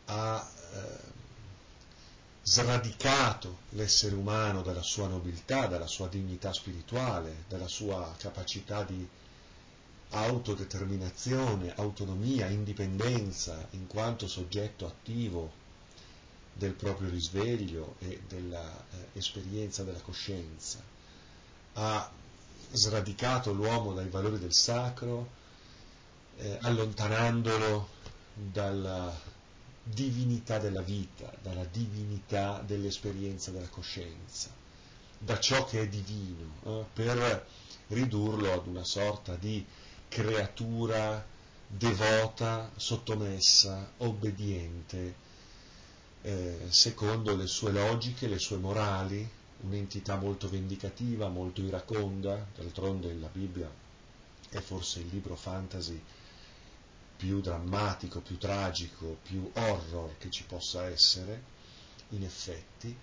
ha 0.05 0.49
eh, 0.75 1.15
sradicato 2.43 3.59
l'essere 3.71 4.15
umano 4.15 4.63
dalla 4.63 4.83
sua 4.83 5.09
nobiltà, 5.09 5.67
dalla 5.67 5.89
sua 5.89 6.07
dignità 6.07 6.53
spirituale, 6.53 7.45
dalla 7.49 7.67
sua 7.67 8.15
capacità 8.17 8.85
di 8.85 9.09
autodeterminazione, 10.11 11.75
autonomia, 11.75 12.47
indipendenza 12.47 13.67
in 13.71 13.89
quanto 13.89 14.29
soggetto 14.29 14.87
attivo 14.87 15.65
del 16.57 16.73
proprio 16.73 17.11
risveglio 17.11 17.97
e 17.99 18.21
dell'esperienza 18.27 19.85
della 19.85 20.01
coscienza. 20.01 20.83
Ha 21.75 22.11
sradicato 22.73 23.53
l'uomo 23.53 23.93
dai 23.93 24.09
valori 24.09 24.39
del 24.39 24.55
sacro, 24.55 25.29
eh, 26.39 26.59
allontanandolo 26.63 27.89
dalla 28.35 29.35
divinità 29.83 30.59
della 30.59 30.83
vita, 30.83 31.33
dalla 31.43 31.65
divinità 31.65 32.63
dell'esperienza 32.65 33.51
della 33.51 33.69
coscienza, 33.69 34.51
da 35.19 35.39
ciò 35.39 35.65
che 35.65 35.83
è 35.83 35.89
divino, 35.89 36.53
eh, 36.65 36.85
per 36.93 37.47
ridurlo 37.89 38.53
ad 38.53 38.67
una 38.67 38.85
sorta 38.85 39.37
di 39.37 39.65
creatura 40.09 41.25
devota, 41.69 42.71
sottomessa, 42.77 43.93
obbediente, 43.99 45.25
eh, 46.27 46.59
secondo 46.71 47.37
le 47.37 47.47
sue 47.47 47.71
logiche, 47.71 48.27
le 48.27 48.41
sue 48.41 48.57
morali, 48.57 49.29
un'entità 49.61 50.17
molto 50.17 50.49
vendicativa, 50.49 51.29
molto 51.29 51.61
iraconda, 51.61 52.45
d'altronde 52.57 53.15
la 53.15 53.29
Bibbia 53.31 53.71
è 54.49 54.59
forse 54.59 54.99
il 55.01 55.07
libro 55.07 55.37
fantasy 55.37 56.03
più 57.17 57.41
drammatico, 57.41 58.21
più 58.21 58.39
tragico, 58.39 59.19
più 59.23 59.49
horror 59.55 60.19
che 60.19 60.29
ci 60.31 60.43
possa 60.43 60.87
essere, 60.87 61.43
in 62.09 62.25
effetti, 62.25 62.95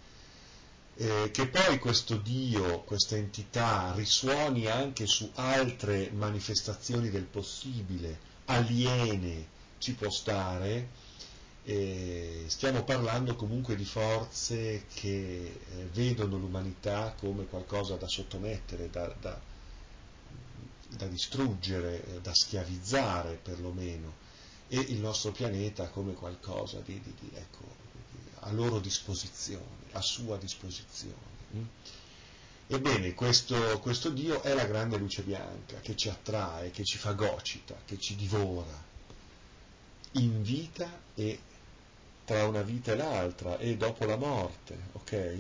eh, 0.96 1.32
che 1.32 1.48
poi 1.48 1.80
questo 1.80 2.18
Dio, 2.18 2.82
questa 2.82 3.16
entità 3.16 3.94
risuoni 3.96 4.68
anche 4.68 5.08
su 5.08 5.32
altre 5.36 6.12
manifestazioni 6.12 7.10
del 7.10 7.24
possibile, 7.24 8.20
aliene, 8.46 9.48
ci 9.78 9.94
può 9.94 10.10
stare, 10.10 10.90
eh, 11.66 12.44
stiamo 12.48 12.84
parlando 12.84 13.36
comunque 13.36 13.76
di 13.76 13.86
forze 13.86 14.86
che 14.94 15.46
eh, 15.46 15.86
vedono 15.94 16.38
l'umanità 16.38 17.16
come 17.18 17.46
qualcosa 17.46 17.96
da 17.96 18.08
sottomettere, 18.08 18.90
da, 18.90 19.14
da, 19.20 19.40
da 20.90 21.08
distruggere, 21.08 22.06
eh, 22.06 22.22
da 22.22 22.34
schiavizzare 22.34 23.40
perlomeno, 23.42 24.22
e 24.68 24.78
il 24.78 25.00
nostro 25.00 25.32
pianeta 25.32 25.88
come 25.90 26.14
qualcosa 26.14 26.80
di, 26.80 27.00
di, 27.02 27.14
di 27.20 27.30
ecco, 27.34 27.64
a 28.40 28.52
loro 28.52 28.80
disposizione, 28.80 29.86
a 29.94 30.02
sua 30.02 30.38
disposizione. 30.38 31.32
Mm? 31.56 31.64
Ebbene, 32.68 33.14
questo, 33.14 33.80
questo 33.80 34.10
Dio 34.10 34.42
è 34.42 34.54
la 34.54 34.66
grande 34.66 34.98
luce 34.98 35.22
bianca 35.22 35.80
che 35.80 35.96
ci 35.96 36.10
attrae, 36.10 36.72
che 36.72 36.84
ci 36.84 36.98
fagocita, 36.98 37.76
che 37.86 37.98
ci 38.00 38.16
divora 38.16 38.92
in 40.14 40.42
vita 40.42 41.02
e 41.14 41.40
tra 42.26 42.48
una 42.48 42.62
vita 42.62 42.94
e 42.94 42.96
l'altra 42.96 43.58
e 43.58 43.76
dopo 43.76 44.06
la 44.06 44.16
morte, 44.16 44.78
ok? 44.94 45.38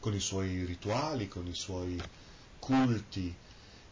Con 0.00 0.14
i 0.14 0.20
suoi 0.20 0.64
rituali, 0.64 1.28
con 1.28 1.46
i 1.46 1.54
suoi 1.54 2.00
culti, 2.58 3.34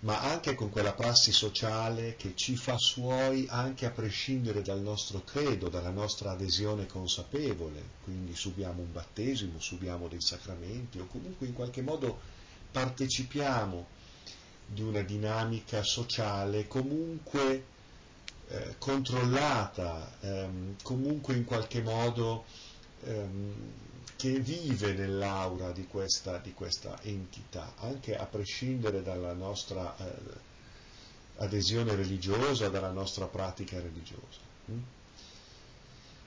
ma 0.01 0.21
anche 0.21 0.55
con 0.55 0.71
quella 0.71 0.93
prassi 0.93 1.33
sociale 1.33 2.17
che 2.17 2.35
ci 2.37 2.57
fa 2.57 2.77
suoi 2.77 3.47
anche 3.49 3.87
a 3.87 3.91
prescindere 3.91 4.63
dal 4.63 4.81
nostro 4.81 5.23
credo, 5.25 5.69
dalla 5.69 5.91
nostra 5.91 6.33
adesione 6.33 6.87
consapevole, 6.87 7.83
quindi 8.05 8.35
subiamo 8.35 8.83
un 8.83 8.93
battesimo, 8.93 9.59
subiamo 9.59 10.09
dei 10.09 10.21
sacramenti 10.21 10.99
o 10.99 11.07
comunque 11.07 11.47
in 11.47 11.55
qualche 11.55 11.83
modo 11.83 12.19
partecipiamo 12.71 13.87
di 14.67 14.83
una 14.83 15.03
dinamica 15.03 15.83
sociale 15.83 16.67
comunque 16.67 17.75
eh, 18.49 18.75
controllata, 18.79 20.19
ehm, 20.21 20.77
comunque 20.83 21.35
in 21.35 21.45
qualche 21.45 21.83
modo 21.83 22.45
ehm, 23.05 23.53
che 24.17 24.39
vive 24.39 24.93
nell'aura 24.95 25.73
di 25.73 25.87
questa, 25.87 26.39
di 26.39 26.53
questa, 26.53 27.01
entità, 27.03 27.75
anche 27.79 28.17
a 28.17 28.25
prescindere 28.27 29.03
dalla 29.03 29.35
nostra 29.35 29.97
eh, 29.99 30.55
adesione 31.39 31.95
religiosa, 31.95 32.69
dalla 32.69 32.93
nostra 32.93 33.27
pratica 33.27 33.81
religiosa. 33.81 34.41
Mm? 34.71 34.96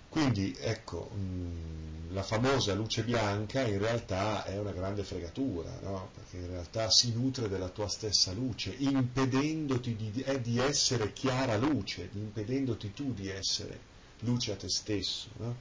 Quindi 0.09 0.55
ecco, 0.59 1.11
mh, 1.13 1.19
mm, 1.19 2.13
la 2.13 2.23
famosa 2.23 2.73
luce 2.73 3.03
bianca 3.03 3.61
in 3.61 3.77
realtà 3.77 4.43
è 4.43 4.57
una 4.57 4.71
grande 4.71 5.03
fregatura, 5.03 5.77
no? 5.83 6.09
perché 6.15 6.37
in 6.37 6.47
realtà 6.47 6.89
si 6.89 7.13
nutre 7.13 7.47
della 7.47 7.69
tua 7.69 7.87
stessa 7.87 8.31
luce, 8.31 8.73
impedendoti 8.75 9.95
di, 9.95 10.21
eh, 10.23 10.41
di 10.41 10.57
essere 10.57 11.13
chiara 11.13 11.57
luce, 11.57 12.09
impedendoti 12.11 12.93
tu 12.93 13.13
di 13.13 13.29
essere 13.29 13.79
luce 14.21 14.51
a 14.51 14.55
te 14.55 14.69
stesso. 14.69 15.27
No? 15.37 15.55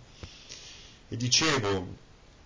E 1.09 1.17
dicevo, 1.17 1.87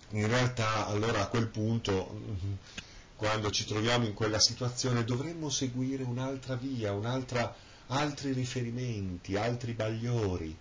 in 0.09 0.27
realtà 0.27 0.87
allora 0.87 1.21
a 1.21 1.27
quel 1.27 1.47
punto, 1.47 2.19
quando 3.15 3.49
ci 3.51 3.65
troviamo 3.65 4.05
in 4.05 4.13
quella 4.13 4.39
situazione, 4.39 5.05
dovremmo 5.05 5.49
seguire 5.49 6.03
un'altra 6.03 6.55
via, 6.55 6.91
un'altra, 6.91 7.55
altri 7.87 8.33
riferimenti, 8.33 9.37
altri 9.37 9.71
bagliori, 9.71 10.57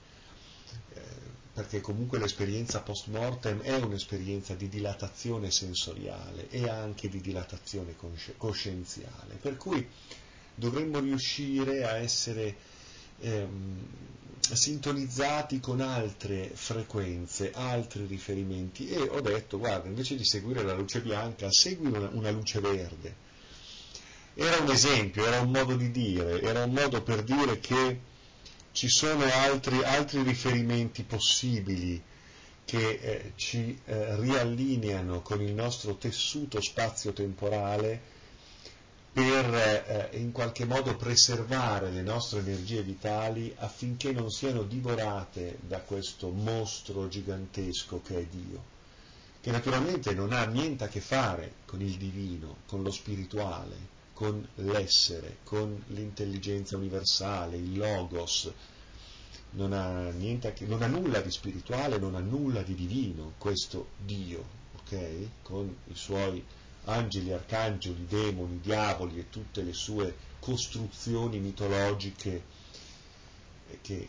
perché 1.52 1.80
comunque 1.82 2.18
l'esperienza 2.18 2.80
post 2.80 3.08
mortem 3.08 3.60
è 3.60 3.76
un'esperienza 3.76 4.54
di 4.54 4.68
dilatazione 4.68 5.50
sensoriale 5.50 6.48
e 6.48 6.66
anche 6.66 7.08
di 7.10 7.20
dilatazione 7.20 7.94
coscienziale, 8.38 9.34
per 9.40 9.58
cui 9.58 9.86
dovremmo 10.54 10.98
riuscire 10.98 11.84
a 11.84 11.96
essere 11.96 12.56
ehm, 13.20 13.86
sintonizzati 14.40 15.60
con 15.60 15.80
altre 15.82 16.50
frequenze, 16.54 17.52
altri 17.52 18.06
riferimenti 18.06 18.88
e 18.88 19.00
ho 19.00 19.20
detto 19.20 19.58
guarda 19.58 19.88
invece 19.88 20.16
di 20.16 20.24
seguire 20.24 20.62
la 20.62 20.74
luce 20.74 21.00
bianca 21.00 21.50
segui 21.50 21.88
una, 21.88 22.08
una 22.12 22.30
luce 22.30 22.60
verde. 22.60 23.30
Era 24.34 24.56
un 24.56 24.70
esempio, 24.70 25.26
era 25.26 25.40
un 25.40 25.50
modo 25.50 25.76
di 25.76 25.90
dire, 25.90 26.40
era 26.40 26.64
un 26.64 26.72
modo 26.72 27.02
per 27.02 27.22
dire 27.22 27.60
che 27.60 28.10
ci 28.82 28.88
sono 28.88 29.22
altri, 29.22 29.80
altri 29.84 30.24
riferimenti 30.24 31.04
possibili 31.04 32.02
che 32.64 32.90
eh, 32.90 33.32
ci 33.36 33.78
eh, 33.84 34.16
riallineano 34.16 35.20
con 35.20 35.40
il 35.40 35.52
nostro 35.52 35.94
tessuto 35.94 36.60
spazio-temporale 36.60 38.00
per 39.12 39.54
eh, 39.54 40.18
in 40.18 40.32
qualche 40.32 40.64
modo 40.64 40.96
preservare 40.96 41.92
le 41.92 42.02
nostre 42.02 42.40
energie 42.40 42.82
vitali 42.82 43.54
affinché 43.56 44.10
non 44.10 44.30
siano 44.30 44.64
divorate 44.64 45.58
da 45.60 45.78
questo 45.78 46.30
mostro 46.30 47.06
gigantesco 47.06 48.02
che 48.02 48.18
è 48.18 48.24
Dio, 48.24 48.64
che 49.40 49.52
naturalmente 49.52 50.12
non 50.12 50.32
ha 50.32 50.44
niente 50.44 50.82
a 50.82 50.88
che 50.88 51.00
fare 51.00 51.52
con 51.66 51.80
il 51.80 51.96
divino, 51.98 52.56
con 52.66 52.82
lo 52.82 52.90
spirituale, 52.90 53.76
con 54.12 54.44
l'essere, 54.56 55.38
con 55.44 55.84
l'intelligenza 55.88 56.76
universale, 56.76 57.58
il 57.58 57.78
logos, 57.78 58.52
non 59.52 59.72
ha, 59.72 60.12
che, 60.52 60.66
non 60.66 60.82
ha, 60.82 60.86
nulla 60.86 61.20
di 61.20 61.30
spirituale, 61.30 61.98
non 61.98 62.14
ha 62.14 62.20
nulla 62.20 62.62
di 62.62 62.74
divino, 62.74 63.34
questo 63.38 63.90
Dio, 63.98 64.44
ok? 64.78 65.28
Con 65.42 65.74
i 65.88 65.94
suoi 65.94 66.44
angeli, 66.84 67.32
arcangeli, 67.32 68.06
demoni, 68.06 68.60
diavoli 68.60 69.18
e 69.18 69.30
tutte 69.30 69.62
le 69.62 69.72
sue 69.72 70.14
costruzioni 70.40 71.38
mitologiche 71.38 72.42
che, 73.80 74.08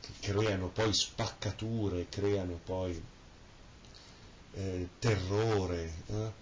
che 0.00 0.12
creano 0.20 0.68
poi 0.68 0.92
spaccature, 0.94 2.08
creano 2.08 2.58
poi 2.64 3.00
eh, 4.54 4.88
terrore 4.98 5.92
eh, 6.06 6.32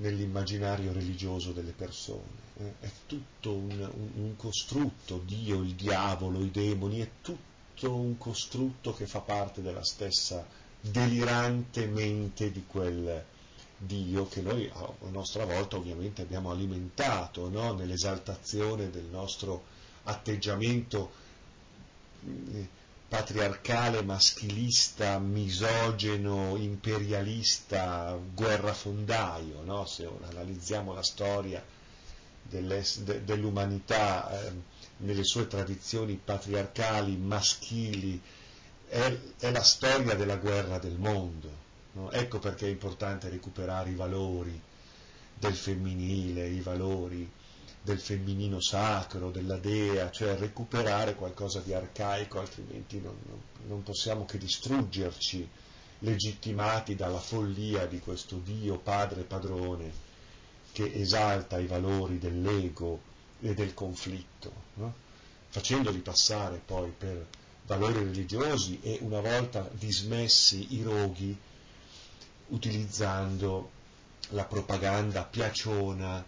nell'immaginario 0.00 0.92
religioso 0.92 1.52
delle 1.52 1.72
persone. 1.72 2.48
Eh. 2.58 2.72
È 2.80 2.90
tutto 3.06 3.52
un, 3.52 3.90
un, 4.16 4.36
costrutto, 4.36 5.22
Dio, 5.24 5.62
il 5.62 5.74
diavolo, 5.74 6.42
i 6.42 6.50
demoni, 6.50 7.00
è 7.00 7.08
tutto 7.22 7.94
un 7.94 8.18
costrutto 8.18 8.92
che 8.92 9.06
fa 9.06 9.20
parte 9.20 9.62
della 9.62 9.84
stessa 9.84 10.46
delirante 10.80 11.86
mente 11.86 12.50
di 12.50 12.64
quel, 12.66 13.24
Dio 13.82 14.28
che 14.28 14.42
noi 14.42 14.70
a 14.72 14.92
nostra 15.08 15.46
volta 15.46 15.76
ovviamente 15.76 16.20
abbiamo 16.20 16.50
alimentato 16.50 17.48
no? 17.48 17.72
nell'esaltazione 17.72 18.90
del 18.90 19.04
nostro 19.04 19.64
atteggiamento 20.02 21.10
mm, 22.26 22.62
patriarcale, 23.10 24.02
maschilista, 24.02 25.18
misogeno, 25.18 26.56
imperialista, 26.56 28.18
guerrafondaio, 28.34 29.62
no? 29.64 29.84
se 29.84 30.08
analizziamo 30.30 30.94
la 30.94 31.02
storia 31.02 31.62
dell'umanità 32.42 34.30
eh, 34.30 34.52
nelle 34.98 35.24
sue 35.24 35.46
tradizioni 35.46 36.18
patriarcali, 36.22 37.16
maschili, 37.18 38.18
è, 38.88 39.18
è 39.40 39.50
la 39.50 39.62
storia 39.62 40.14
della 40.14 40.36
guerra 40.36 40.78
del 40.78 40.96
mondo 40.96 41.60
No? 41.92 42.10
Ecco 42.12 42.38
perché 42.38 42.66
è 42.66 42.70
importante 42.70 43.28
recuperare 43.28 43.90
i 43.90 43.94
valori 43.94 44.60
del 45.34 45.54
femminile, 45.54 46.46
i 46.46 46.60
valori 46.60 47.28
del 47.82 47.98
femminino 47.98 48.60
sacro, 48.60 49.30
della 49.30 49.56
dea, 49.56 50.10
cioè 50.10 50.36
recuperare 50.36 51.14
qualcosa 51.14 51.60
di 51.60 51.72
arcaico, 51.72 52.38
altrimenti 52.38 53.00
non, 53.00 53.16
non, 53.66 53.82
possiamo 53.82 54.26
che 54.26 54.38
distruggerci 54.38 55.48
legittimati 56.00 56.94
dalla 56.94 57.18
follia 57.18 57.86
di 57.86 57.98
questo 58.00 58.36
Dio 58.36 58.78
padre 58.78 59.22
padrone 59.22 60.08
che 60.72 60.92
esalta 60.94 61.58
i 61.58 61.66
valori 61.66 62.18
dell'ego 62.18 63.00
e 63.40 63.54
del 63.54 63.74
conflitto, 63.74 64.52
no? 64.74 64.94
facendoli 65.48 65.98
passare 65.98 66.60
poi 66.64 66.92
per 66.96 67.26
valori 67.66 67.94
religiosi 67.94 68.78
e 68.82 68.98
una 69.00 69.20
volta 69.20 69.68
dismessi 69.72 70.74
i 70.74 70.82
roghi 70.82 71.36
utilizzando 72.48 73.70
la 74.30 74.44
propaganda 74.44 75.24
piaciona 75.24 76.24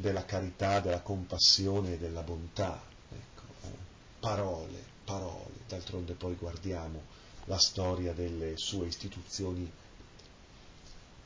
della 0.00 0.24
carità, 0.24 0.80
della 0.80 1.00
compassione 1.00 1.92
e 1.92 1.98
della 1.98 2.22
bontà. 2.22 2.82
Ecco, 3.10 3.42
eh. 3.62 3.76
Parole, 4.18 4.82
parole, 5.04 5.60
d'altronde 5.68 6.14
poi 6.14 6.34
guardiamo 6.34 7.18
la 7.44 7.58
storia 7.58 8.12
delle 8.12 8.56
sue 8.56 8.86
istituzioni 8.86 9.70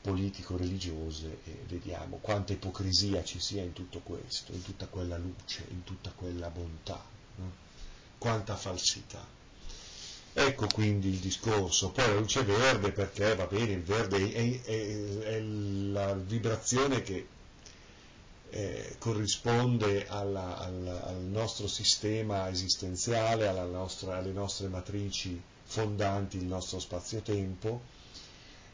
politico-religiose 0.01 1.39
e 1.45 1.63
vediamo 1.67 2.17
quanta 2.17 2.53
ipocrisia 2.53 3.23
ci 3.23 3.39
sia 3.39 3.63
in 3.63 3.73
tutto 3.73 3.99
questo, 3.99 4.51
in 4.51 4.61
tutta 4.61 4.85
quella 4.87 5.17
luce, 5.17 5.65
in 5.69 5.83
tutta 5.83 6.11
quella 6.15 6.49
bontà, 6.49 7.03
no? 7.37 7.51
quanta 8.17 8.55
falsità. 8.55 9.25
Ecco 10.37 10.67
quindi 10.67 11.09
il 11.09 11.17
discorso. 11.19 11.91
Poi 11.91 12.07
la 12.07 12.19
luce 12.19 12.43
verde 12.43 12.91
perché 12.91 13.35
va 13.35 13.45
bene, 13.45 13.71
il 13.71 13.83
verde 13.83 14.31
è, 14.31 14.61
è, 14.61 15.17
è 15.19 15.39
la 15.39 16.13
vibrazione 16.13 17.01
che 17.01 17.27
eh, 18.55 18.95
corrisponde 18.99 20.07
alla, 20.07 20.57
alla, 20.57 21.03
al 21.03 21.21
nostro 21.21 21.67
sistema 21.67 22.47
esistenziale, 22.49 23.47
nostra, 23.65 24.15
alle 24.15 24.31
nostre 24.31 24.69
matrici 24.69 25.41
fondanti 25.65 26.37
il 26.37 26.45
nostro 26.45 26.79
spazio-tempo, 26.79 27.81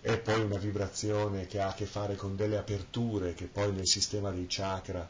è 0.02 0.20
poi 0.20 0.42
una 0.42 0.58
vibrazione 0.58 1.48
che 1.48 1.60
ha 1.60 1.70
a 1.70 1.74
che 1.74 1.86
fare 1.86 2.16
con 2.16 2.36
delle 2.36 2.58
aperture 2.58 3.34
che 3.34 3.46
poi 3.46 3.72
nel 3.72 3.88
sistema 3.88 4.30
dei 4.30 4.46
chakra 4.48 5.08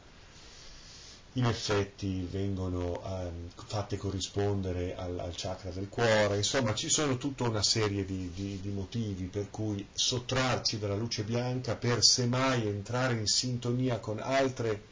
in 1.34 1.46
effetti 1.46 2.28
vengono 2.30 3.02
um, 3.06 3.50
fatte 3.56 3.96
corrispondere 3.96 4.96
al, 4.98 5.18
al, 5.18 5.34
chakra 5.34 5.70
del 5.70 5.88
cuore, 5.88 6.36
insomma 6.36 6.74
ci 6.74 6.90
sono 6.90 7.18
tutta 7.18 7.46
una 7.46 7.64
serie 7.64 8.04
di, 8.04 8.32
di, 8.34 8.60
di, 8.60 8.70
motivi 8.70 9.26
per 9.26 9.50
cui 9.50 9.88
sottrarci 9.94 10.78
dalla 10.78 10.96
luce 10.96 11.24
bianca 11.24 11.78
per 11.78 12.04
semmai 12.04 12.68
entrare 12.68 13.14
in 13.14 13.28
sintonia 13.28 14.00
con 14.00 14.20
altre 14.20 14.90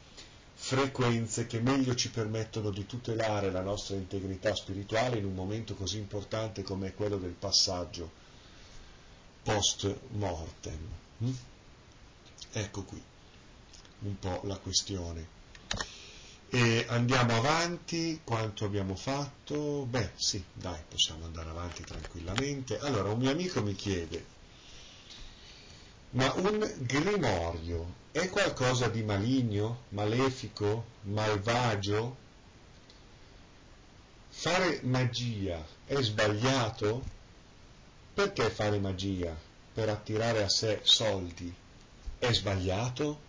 frequenze 0.54 1.46
che 1.46 1.60
meglio 1.60 1.94
ci 1.94 2.10
permettono 2.10 2.70
di 2.70 2.86
tutelare 2.86 3.50
la 3.50 3.62
nostra 3.62 3.96
integrità 3.96 4.54
spirituale 4.54 5.18
in 5.18 5.26
un 5.26 5.34
momento 5.34 5.74
così 5.74 5.98
importante 5.98 6.62
come 6.62 6.94
quello 6.94 7.18
del 7.18 7.32
passaggio 7.32 8.10
post 9.42 9.94
mortem. 10.12 10.88
Hm? 11.18 11.32
Ecco 12.52 12.82
qui 12.84 13.02
un 14.00 14.18
po' 14.18 14.40
la 14.44 14.56
questione. 14.56 15.39
E 16.52 16.84
andiamo 16.88 17.36
avanti, 17.36 18.20
quanto 18.24 18.64
abbiamo 18.64 18.96
fatto? 18.96 19.86
Beh, 19.88 20.10
sì, 20.16 20.42
dai, 20.52 20.80
possiamo 20.88 21.24
andare 21.24 21.48
avanti 21.50 21.84
tranquillamente. 21.84 22.76
Allora, 22.80 23.10
un 23.10 23.18
mio 23.20 23.30
amico 23.30 23.62
mi 23.62 23.72
chiede, 23.74 24.26
ma 26.10 26.32
un 26.38 26.68
grimorio 26.78 27.94
è 28.10 28.28
qualcosa 28.28 28.88
di 28.88 29.04
maligno, 29.04 29.84
malefico, 29.90 30.86
malvagio? 31.02 32.16
Fare 34.28 34.80
magia 34.82 35.64
è 35.86 36.02
sbagliato? 36.02 37.04
Perché 38.12 38.50
fare 38.50 38.80
magia? 38.80 39.36
Per 39.72 39.88
attirare 39.88 40.42
a 40.42 40.48
sé 40.48 40.80
soldi 40.82 41.54
è 42.18 42.32
sbagliato? 42.32 43.28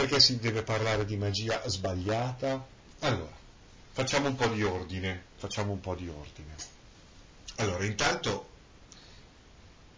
Perché 0.00 0.18
si 0.18 0.38
deve 0.38 0.62
parlare 0.62 1.04
di 1.04 1.14
magia 1.18 1.60
sbagliata? 1.68 2.66
Allora, 3.00 3.36
facciamo 3.90 4.28
un 4.28 4.34
po' 4.34 4.46
di 4.46 4.62
ordine, 4.62 5.24
facciamo 5.36 5.72
un 5.72 5.80
po' 5.80 5.94
di 5.94 6.08
ordine. 6.08 6.54
Allora, 7.56 7.84
intanto 7.84 8.48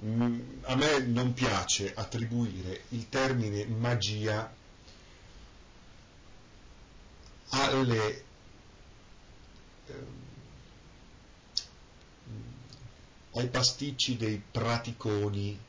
mm, 0.05 0.41
a 0.63 0.75
me 0.75 0.99
non 1.03 1.33
piace 1.35 1.93
attribuire 1.95 2.83
il 2.89 3.09
termine 3.09 3.65
magia 3.67 4.53
alle, 7.51 8.25
eh, 9.87 10.07
ai 13.35 13.49
pasticci 13.49 14.17
dei 14.17 14.43
praticoni 14.51 15.61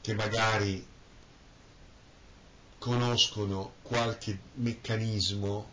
che 0.00 0.14
magari 0.14 0.90
conoscono 2.82 3.74
qualche 3.82 4.36
meccanismo, 4.54 5.68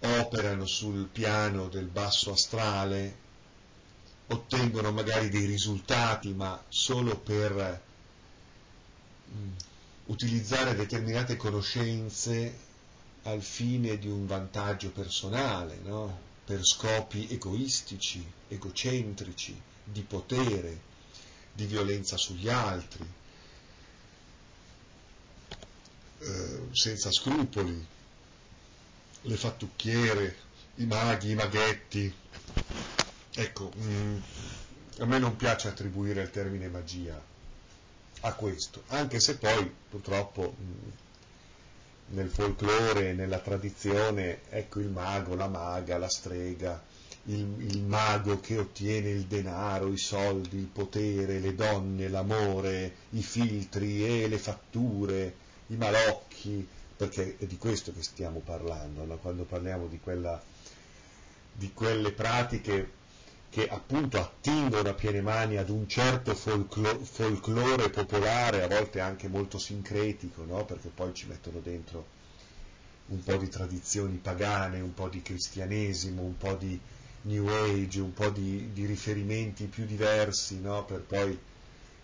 operano 0.00 0.66
sul 0.66 1.06
piano 1.06 1.68
del 1.68 1.86
basso 1.86 2.32
astrale, 2.32 3.16
ottengono 4.26 4.92
magari 4.92 5.30
dei 5.30 5.46
risultati, 5.46 6.34
ma 6.34 6.62
solo 6.68 7.16
per, 7.16 7.82
mm, 9.34 9.52
utilizzare 10.08 10.74
determinate 10.74 11.36
conoscenze 11.36 12.54
al 13.22 13.40
fine 13.40 13.96
di 13.96 14.08
un 14.08 14.26
vantaggio 14.26 14.90
personale, 14.90 15.78
no? 15.82 16.18
per 16.44 16.62
scopi 16.62 17.26
egoistici, 17.30 18.22
egocentrici, 18.48 19.58
di 19.82 20.02
potere, 20.02 20.78
di 21.54 21.64
violenza 21.64 22.18
sugli 22.18 22.50
altri, 22.50 23.24
eh, 26.26 26.60
senza 26.72 27.10
scrupoli, 27.10 27.86
le 29.22 29.36
fattucchiere, 29.36 30.36
i 30.76 30.86
maghi, 30.86 31.30
i 31.30 31.34
maghetti. 31.34 32.14
Ecco, 33.34 33.70
mh, 33.74 33.84
mm, 33.84 34.18
a 34.98 35.04
me 35.06 35.18
non 35.18 35.36
piace 35.36 35.68
attribuire 35.68 36.22
il 36.22 36.30
termine 36.30 36.68
magia 36.68 37.20
a 38.20 38.32
questo, 38.34 38.82
anche 38.88 39.20
se 39.20 39.36
poi 39.36 39.70
purtroppo 39.88 40.54
mh, 40.58 40.62
mm, 40.64 40.90
nel 42.08 42.28
folklore, 42.28 43.12
nella 43.12 43.38
tradizione, 43.38 44.40
ecco 44.50 44.80
il 44.80 44.88
mago, 44.88 45.34
la 45.34 45.48
maga, 45.48 45.98
la 45.98 46.08
strega, 46.08 46.82
il, 47.24 47.54
il, 47.58 47.82
mago 47.82 48.40
che 48.40 48.58
ottiene 48.58 49.10
il 49.10 49.26
denaro, 49.26 49.92
i 49.92 49.98
soldi, 49.98 50.56
il 50.56 50.66
potere, 50.66 51.40
le 51.40 51.54
donne, 51.54 52.08
l'amore, 52.08 52.94
i 53.10 53.22
filtri 53.22 54.04
e 54.04 54.28
le 54.28 54.38
fatture, 54.38 55.34
i 55.68 55.76
malocchi, 55.76 56.66
perché 56.96 57.36
è 57.38 57.46
di 57.46 57.58
questo 57.58 57.92
che 57.92 58.02
stiamo 58.02 58.40
parlando, 58.40 59.04
no? 59.04 59.16
quando 59.18 59.44
parliamo 59.44 59.86
di, 59.86 60.00
quella, 60.00 60.42
di 61.52 61.72
quelle 61.72 62.12
pratiche 62.12 62.92
che 63.50 63.68
appunto 63.68 64.18
attingono 64.18 64.88
a 64.88 64.94
piene 64.94 65.22
mani 65.22 65.56
ad 65.56 65.70
un 65.70 65.88
certo 65.88 66.34
folclo- 66.34 66.98
folklore 67.04 67.90
popolare, 67.90 68.62
a 68.62 68.68
volte 68.68 69.00
anche 69.00 69.28
molto 69.28 69.58
sincretico, 69.58 70.44
no? 70.44 70.64
perché 70.64 70.88
poi 70.88 71.14
ci 71.14 71.26
mettono 71.26 71.60
dentro 71.60 72.14
un 73.08 73.22
po' 73.22 73.36
di 73.36 73.48
tradizioni 73.48 74.16
pagane, 74.16 74.80
un 74.80 74.92
po' 74.92 75.08
di 75.08 75.22
cristianesimo, 75.22 76.22
un 76.22 76.36
po' 76.36 76.54
di 76.54 76.78
New 77.22 77.48
Age, 77.48 78.00
un 78.00 78.12
po' 78.12 78.30
di, 78.30 78.72
di 78.72 78.84
riferimenti 78.84 79.64
più 79.66 79.84
diversi, 79.84 80.60
no? 80.60 80.84
per 80.84 81.00
poi 81.00 81.38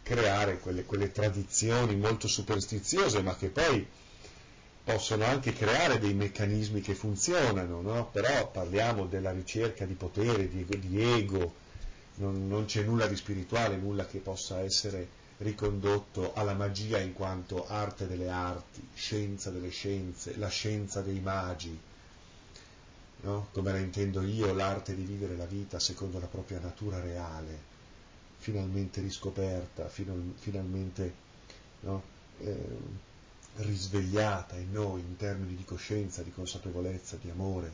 creare 0.03 0.59
quelle, 0.59 0.85
quelle 0.85 1.13
tradizioni 1.13 1.97
molto 1.97 2.29
superstiziose, 2.29 3.23
ma 3.23 3.37
che 3.37 3.49
poi 3.49 3.87
possono 4.85 5.25
anche 5.25 5.53
creare 5.53 5.99
dei 5.99 6.15
meccanismi 6.15 6.81
che 6.81 6.95
funzionano, 6.95 7.81
no? 7.81 8.09
però 8.11 8.51
parliamo 8.51 9.07
della 9.07 9.31
ricerca 9.31 9.85
di 9.85 9.95
potere, 9.95 10.49
di, 10.49 10.67
di 10.67 11.01
ego, 11.01 11.55
non, 12.17 12.49
non, 12.49 12.65
c'è 12.65 12.83
nulla 12.83 13.07
di 13.07 13.17
spirituale, 13.17 13.77
nulla 13.77 14.07
che 14.07 14.19
possa 14.19 14.61
essere 14.61 15.21
ricondotto 15.39 16.35
alla 16.35 16.55
magia 16.55 16.99
in 16.99 17.13
quanto 17.13 17.67
arte 17.67 18.07
delle 18.07 18.29
arti, 18.29 18.87
scienza 18.95 19.51
delle 19.51 19.71
scienze, 19.71 20.37
la 20.37 20.49
scienza 20.49 21.01
dei 21.01 21.21
magi, 21.21 21.79
no? 23.23 23.49
come 23.53 23.73
la 23.73 23.79
intendo 23.79 24.23
io, 24.23 24.53
l'arte 24.53 24.95
di 24.95 25.05
vivere 25.05 25.37
la 25.37 25.47
vita 25.47 25.79
secondo 25.79 26.19
la 26.19 26.27
propria 26.27 26.59
natura 26.59 27.01
reale, 27.01 27.71
finalmente 28.43 29.01
riscoperta, 29.01 29.89
final, 29.89 30.35
finalmente 30.37 31.15
no? 31.83 32.03
eh, 32.41 32.77
risvegliata 33.59 34.57
in 34.57 34.73
noi 34.73 35.01
in 35.01 35.15
termini 35.17 35.55
di 35.55 35.65
coscienza, 35.65 36.23
di 36.23 36.33
consapevolezza, 36.33 37.17
di 37.21 37.31
amore, 37.31 37.73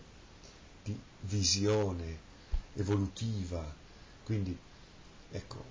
di 0.84 0.98
visione 1.22 2.18
evolutiva. 2.74 3.64
Quindi, 4.24 4.54
ecco, 5.30 5.64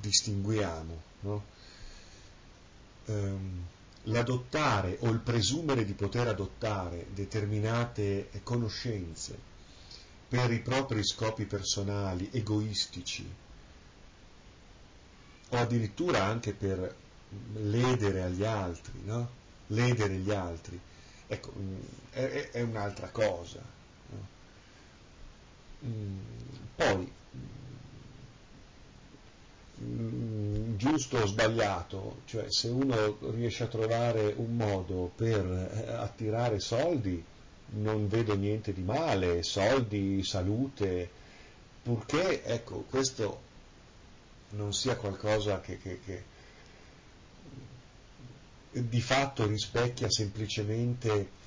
distinguiamo 0.00 1.02
no? 1.20 1.44
um, 3.04 3.64
l'adottare 4.06 4.96
o 5.02 5.10
il 5.10 5.20
presumere 5.20 5.84
di 5.84 5.92
poter 5.92 6.26
adottare 6.26 7.06
determinate 7.14 8.28
conoscenze 8.42 9.50
per 10.32 10.50
i 10.50 10.60
propri 10.60 11.04
scopi 11.04 11.44
personali, 11.44 12.30
egoistici, 12.32 13.22
o 15.52 15.58
addirittura 15.58 16.24
anche 16.24 16.52
per 16.52 16.94
ledere 17.54 18.22
agli 18.22 18.44
altri, 18.44 19.00
no? 19.04 19.28
ledere 19.68 20.14
gli 20.14 20.30
altri. 20.30 20.78
Ecco, 21.26 21.52
mm, 21.56 21.76
è, 22.10 22.50
è 22.52 22.62
un'altra 22.62 23.08
cosa. 23.08 23.60
No? 24.08 24.26
Mm, 25.86 26.18
poi, 26.74 27.12
mm, 29.82 30.76
giusto 30.76 31.18
o 31.18 31.26
sbagliato, 31.26 32.22
cioè 32.24 32.46
se 32.48 32.68
uno 32.68 33.18
riesce 33.32 33.64
a 33.64 33.68
trovare 33.68 34.32
un 34.36 34.56
modo 34.56 35.12
per 35.14 35.44
eh, 35.44 35.92
attirare 35.92 36.60
soldi, 36.60 37.22
non 37.74 38.08
vedo 38.08 38.34
niente 38.36 38.72
di 38.72 38.82
male, 38.82 39.42
soldi, 39.42 40.22
salute, 40.24 41.10
purché 41.82 42.42
ecco, 42.44 42.84
questo 42.88 43.50
non 44.52 44.72
sia 44.72 44.96
qualcosa 44.96 45.60
che, 45.60 45.78
che, 45.78 46.00
che 46.04 46.24
di 48.72 49.00
fatto 49.00 49.46
rispecchia 49.46 50.08
semplicemente 50.10 51.40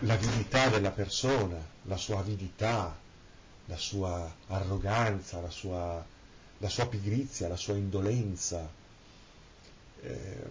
l'avidità 0.00 0.68
della 0.68 0.90
persona, 0.90 1.56
la 1.84 1.96
sua 1.96 2.18
avidità, 2.18 2.98
la 3.66 3.76
sua 3.76 4.34
arroganza, 4.48 5.40
la 5.40 5.50
sua, 5.50 6.04
la 6.58 6.68
sua 6.68 6.86
pigrizia, 6.88 7.48
la 7.48 7.56
sua 7.56 7.76
indolenza, 7.76 8.70
eh, 10.02 10.50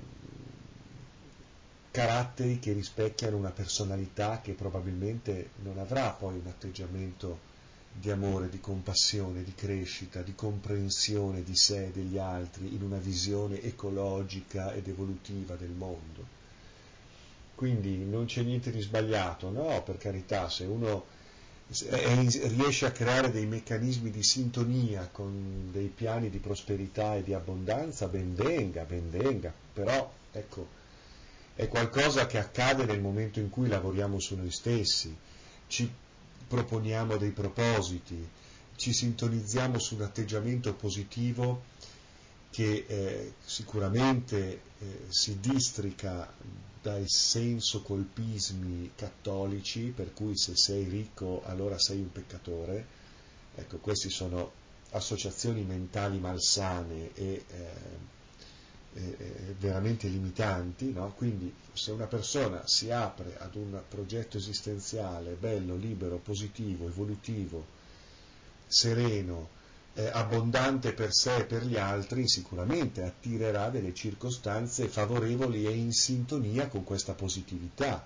caratteri 1.92 2.60
che 2.60 2.72
rispecchiano 2.72 3.36
una 3.36 3.52
personalità 3.52 4.40
che 4.42 4.54
probabilmente 4.54 5.52
non 5.64 5.78
avrà 5.78 6.12
poi 6.12 6.38
un 6.38 6.48
atteggiamento 6.48 7.50
di 7.94 8.10
amore, 8.10 8.50
di 8.50 8.60
compassione, 8.60 9.44
di 9.44 9.54
crescita, 9.54 10.22
di 10.22 10.34
comprensione 10.34 11.44
di 11.44 11.56
sé 11.56 11.88
e 11.88 11.92
degli 11.92 12.18
altri 12.18 12.74
in 12.74 12.82
una 12.82 12.98
visione 12.98 13.62
ecologica 13.62 14.74
ed 14.74 14.88
evolutiva 14.88 15.56
del 15.56 15.70
mondo. 15.70 16.40
Quindi 17.56 17.98
non 17.98 18.26
c'è 18.26 18.42
niente 18.42 18.72
di 18.72 18.82
sbagliato, 18.82 19.52
no, 19.52 19.84
per 19.84 19.98
carità, 19.98 20.50
se 20.50 20.64
uno 20.64 21.06
riesce 21.68 22.86
a 22.86 22.92
creare 22.92 23.32
dei 23.32 23.46
meccanismi 23.46 24.10
di 24.10 24.24
sintonia 24.24 25.08
con 25.10 25.70
dei 25.72 25.88
piani 25.88 26.30
di 26.30 26.40
prosperità 26.40 27.16
e 27.16 27.24
di 27.24 27.34
abbondanza, 27.34 28.08
ben 28.08 28.36
venga, 28.36 28.84
ben 28.84 29.10
venga, 29.10 29.54
però 29.74 30.12
ecco, 30.32 30.68
è 31.56 31.68
qualcosa 31.68 32.26
che 32.26 32.40
accade 32.40 32.86
nel 32.86 33.00
momento 33.00 33.40
in 33.40 33.50
cui 33.50 33.68
lavoriamo 33.68 34.20
su 34.20 34.36
noi 34.36 34.52
stessi, 34.52 35.16
ci 35.68 35.90
proponiamo 36.52 37.16
dei 37.16 37.32
propositi, 37.32 38.28
ci 38.76 38.92
sintonizziamo 38.92 39.80
su 39.80 39.96
un 39.96 40.02
atteggiamento 40.02 40.74
positivo 40.74 41.64
che 42.50 42.84
eh, 42.86 43.34
sicuramente 43.46 44.62
eh, 44.80 45.06
si 45.08 45.40
districa 45.40 46.30
dai 46.82 47.08
senso 47.08 47.82
colpismi 47.84 48.92
cattolici, 48.96 49.94
per 49.96 50.14
cui 50.14 50.38
se 50.38 50.58
sei 50.58 50.84
ricco 50.90 51.42
allora 51.46 51.80
sei 51.80 52.00
un 52.00 52.12
peccatore. 52.12 52.86
Ecco, 53.56 53.78
queste 53.78 54.10
sono 54.10 54.52
associazioni 54.90 55.64
mentali 55.64 56.20
malsane 56.20 57.14
e 57.14 57.46
eh, 57.48 57.70
eh, 58.94 59.56
veramente 59.58 60.08
limitanti, 60.08 60.92
no? 60.92 61.14
quindi 61.16 61.54
se 61.74 61.92
una 61.92 62.08
persona 62.08 62.64
si 62.66 62.92
apre 62.92 63.38
ad 63.38 63.56
un 63.56 63.80
progetto 63.88 64.38
esistenziale 64.38 65.34
bello, 65.40 65.76
libero, 65.76 66.18
positivo, 66.18 66.88
evolutivo, 66.88 67.66
sereno, 68.68 69.60
eh, 69.94 70.08
abbondante 70.08 70.94
per 70.94 71.14
sé 71.14 71.38
e 71.38 71.46
per 71.46 71.66
gli 71.66 71.78
altri, 71.78 72.28
sicuramente 72.28 73.04
attirerà 73.04 73.70
delle 73.70 73.94
circostanze 73.94 74.88
favorevoli 74.88 75.66
e 75.66 75.72
in 75.72 75.92
sintonia 75.94 76.68
con 76.68 76.84
questa 76.84 77.14
positività, 77.14 78.06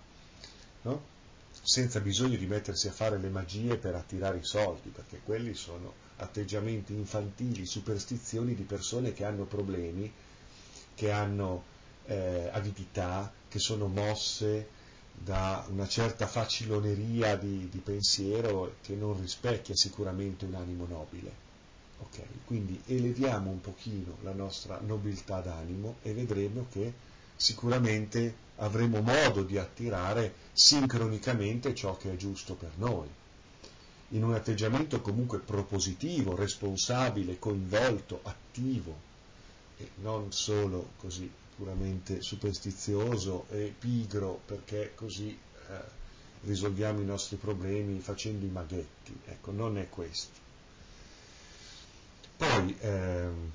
no? 0.84 1.13
senza 1.62 2.00
bisogno 2.00 2.38
di 2.38 2.45
mettersi 2.45 2.88
a 2.88 2.91
fare 2.91 3.17
le 3.17 3.30
magie 3.30 3.78
per 3.78 3.95
attirare 3.95 4.38
i 4.38 4.45
soldi, 4.45 4.89
perché 4.89 5.21
quelli 5.24 5.56
sono 5.56 6.04
atteggiamenti 6.17 6.93
infantili, 6.93 7.65
superstizioni 7.65 8.54
di 8.54 8.63
persone 8.63 9.13
che 9.13 9.26
hanno 9.26 9.45
problemi 9.45 10.12
che 10.95 11.12
hanno 11.12 11.63
eh, 12.05 12.49
avidità, 12.51 13.31
che 13.47 13.60
sono 13.60 13.88
mosse 13.88 14.73
da 15.17 15.65
una 15.69 15.88
certa 15.88 16.27
faciloneria 16.27 17.36
di, 17.36 17.69
di, 17.69 17.79
pensiero 17.79 18.75
che 18.81 18.95
non 18.95 19.19
rispecchia 19.19 19.75
sicuramente 19.75 20.45
un 20.45 20.55
animo 20.55 20.86
nobile. 20.88 21.43
Okay? 21.99 22.27
Quindi 22.45 22.81
eleviamo 22.88 23.49
un 23.49 23.62
pochino 23.62 24.17
la 24.21 24.34
nostra 24.34 24.79
nobiltà 24.81 25.39
d'animo 25.39 25.95
e 26.01 26.13
vedremo 26.13 26.65
che 26.69 26.93
sicuramente 27.36 28.43
avremo 28.58 29.01
modo 29.01 29.43
di 29.43 29.58
attirare 29.58 30.34
sincronicamente 30.53 31.73
ciò 31.73 31.97
che 31.97 32.13
è 32.13 32.15
giusto 32.15 32.55
per 32.55 32.71
noi, 32.75 33.08
in 34.10 34.23
un 34.23 34.34
atteggiamento 34.34 35.01
comunque 35.01 35.39
propositivo, 35.39 36.36
responsabile, 36.36 37.39
coinvolto, 37.39 38.19
attivo, 38.23 39.13
e 39.77 39.89
non 40.01 40.31
solo 40.31 40.91
così 40.97 41.31
puramente 41.55 42.21
superstizioso 42.21 43.45
e 43.49 43.73
pigro 43.77 44.41
perché 44.45 44.93
così 44.95 45.29
eh, 45.29 46.03
risolviamo 46.41 47.01
i 47.01 47.05
nostri 47.05 47.38
problemi 47.38 47.99
facendo 47.99 48.45
i 48.45 48.49
maghetti. 48.49 49.17
Ecco, 49.25 49.51
non 49.51 49.77
è 49.77 49.89
questo. 49.89 50.43
Poi, 52.38 52.75
ehm, 52.81 53.51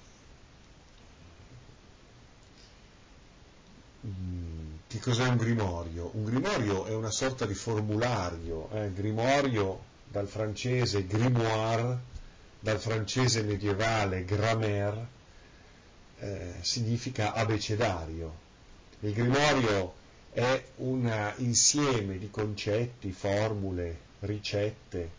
mm, 4.06 4.74
che 4.86 4.98
cos'è 4.98 5.28
un 5.28 5.36
grimorio? 5.36 6.10
Un 6.14 6.24
grimorio 6.24 6.86
è 6.86 6.94
una 6.94 7.10
sorta 7.10 7.44
di 7.44 7.54
formulario, 7.54 8.70
eh? 8.72 8.92
grimorio 8.92 9.88
dal 10.08 10.26
francese 10.26 11.06
grimoire, 11.06 12.00
dal 12.58 12.80
francese 12.80 13.42
medievale 13.42 14.24
grammaire, 14.24 15.18
eh, 16.20 16.54
significa 16.60 17.32
abecedario. 17.32 18.48
Il 19.00 19.12
grimorio 19.12 19.94
è 20.32 20.62
un 20.76 21.32
insieme 21.38 22.18
di 22.18 22.30
concetti, 22.30 23.10
formule, 23.12 24.08
ricette 24.20 25.18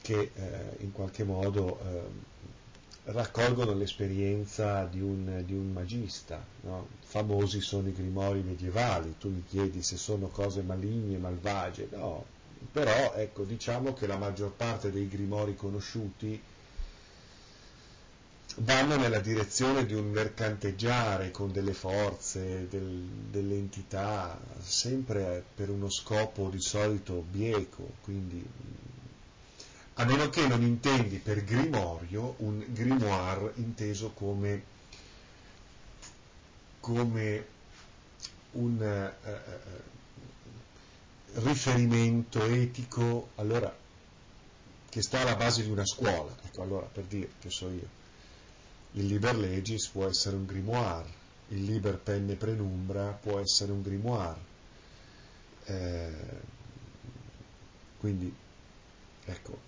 che 0.00 0.30
eh, 0.34 0.76
in 0.80 0.92
qualche 0.92 1.24
modo 1.24 1.78
eh, 1.80 3.12
raccolgono 3.12 3.74
l'esperienza 3.74 4.84
di 4.84 5.00
un, 5.00 5.42
di 5.44 5.52
un 5.52 5.72
magista. 5.72 6.42
No? 6.62 6.88
Famosi 7.00 7.60
sono 7.60 7.88
i 7.88 7.92
grimori 7.92 8.40
medievali, 8.40 9.16
tu 9.18 9.28
mi 9.28 9.44
chiedi 9.46 9.82
se 9.82 9.96
sono 9.96 10.28
cose 10.28 10.62
maligne, 10.62 11.18
malvagie, 11.18 11.88
no, 11.92 12.24
però 12.72 13.12
ecco, 13.14 13.44
diciamo 13.44 13.92
che 13.92 14.06
la 14.06 14.16
maggior 14.16 14.52
parte 14.52 14.90
dei 14.90 15.08
grimori 15.08 15.54
conosciuti 15.54 16.40
vanno 18.56 18.96
nella 18.96 19.18
direzione 19.18 19.84
di 19.84 19.94
un 19.94 20.10
mercanteggiare 20.10 21.30
con 21.30 21.50
delle 21.50 21.74
forze, 21.74 22.68
del, 22.68 22.86
delle 23.30 23.54
entità, 23.54 24.38
sempre 24.60 25.44
per 25.54 25.70
uno 25.70 25.90
scopo 25.90 26.48
di 26.48 26.60
solito 26.60 27.24
bieco, 27.28 27.94
quindi 28.02 28.44
a 29.94 30.04
meno 30.04 30.28
che 30.28 30.46
non 30.46 30.62
intendi 30.62 31.18
per 31.18 31.44
grimorio 31.44 32.34
un 32.38 32.64
grimoire 32.68 33.52
inteso 33.56 34.10
come, 34.10 34.62
come 36.80 37.46
un 38.52 39.12
uh, 39.22 39.28
riferimento 41.40 42.44
etico 42.44 43.30
allora, 43.36 43.76
che 44.88 45.02
sta 45.02 45.22
alla 45.22 45.34
base 45.34 45.64
di 45.64 45.70
una 45.70 45.84
scuola, 45.84 46.36
ecco 46.44 46.62
allora 46.62 46.86
per 46.86 47.04
dire, 47.04 47.30
che 47.40 47.50
so 47.50 47.68
io 47.68 48.02
il 48.96 49.06
Liber 49.06 49.36
Legis 49.36 49.88
può 49.88 50.06
essere 50.06 50.36
un 50.36 50.46
grimoire, 50.46 51.08
il 51.48 51.64
Liber 51.64 51.98
Penne 51.98 52.34
Prenumbra 52.34 53.10
può 53.10 53.40
essere 53.40 53.72
un 53.72 53.82
grimoire. 53.82 54.52
Eh, 55.64 56.12
quindi, 57.98 58.32
ecco, 59.24 59.58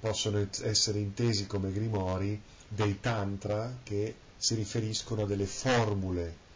possono 0.00 0.48
essere 0.62 0.98
intesi 0.98 1.46
come 1.46 1.70
grimori 1.70 2.40
dei 2.66 2.98
tantra 3.00 3.78
che 3.82 4.14
si 4.38 4.54
riferiscono 4.54 5.22
a 5.22 5.26
delle 5.26 5.46
formule 5.46 6.48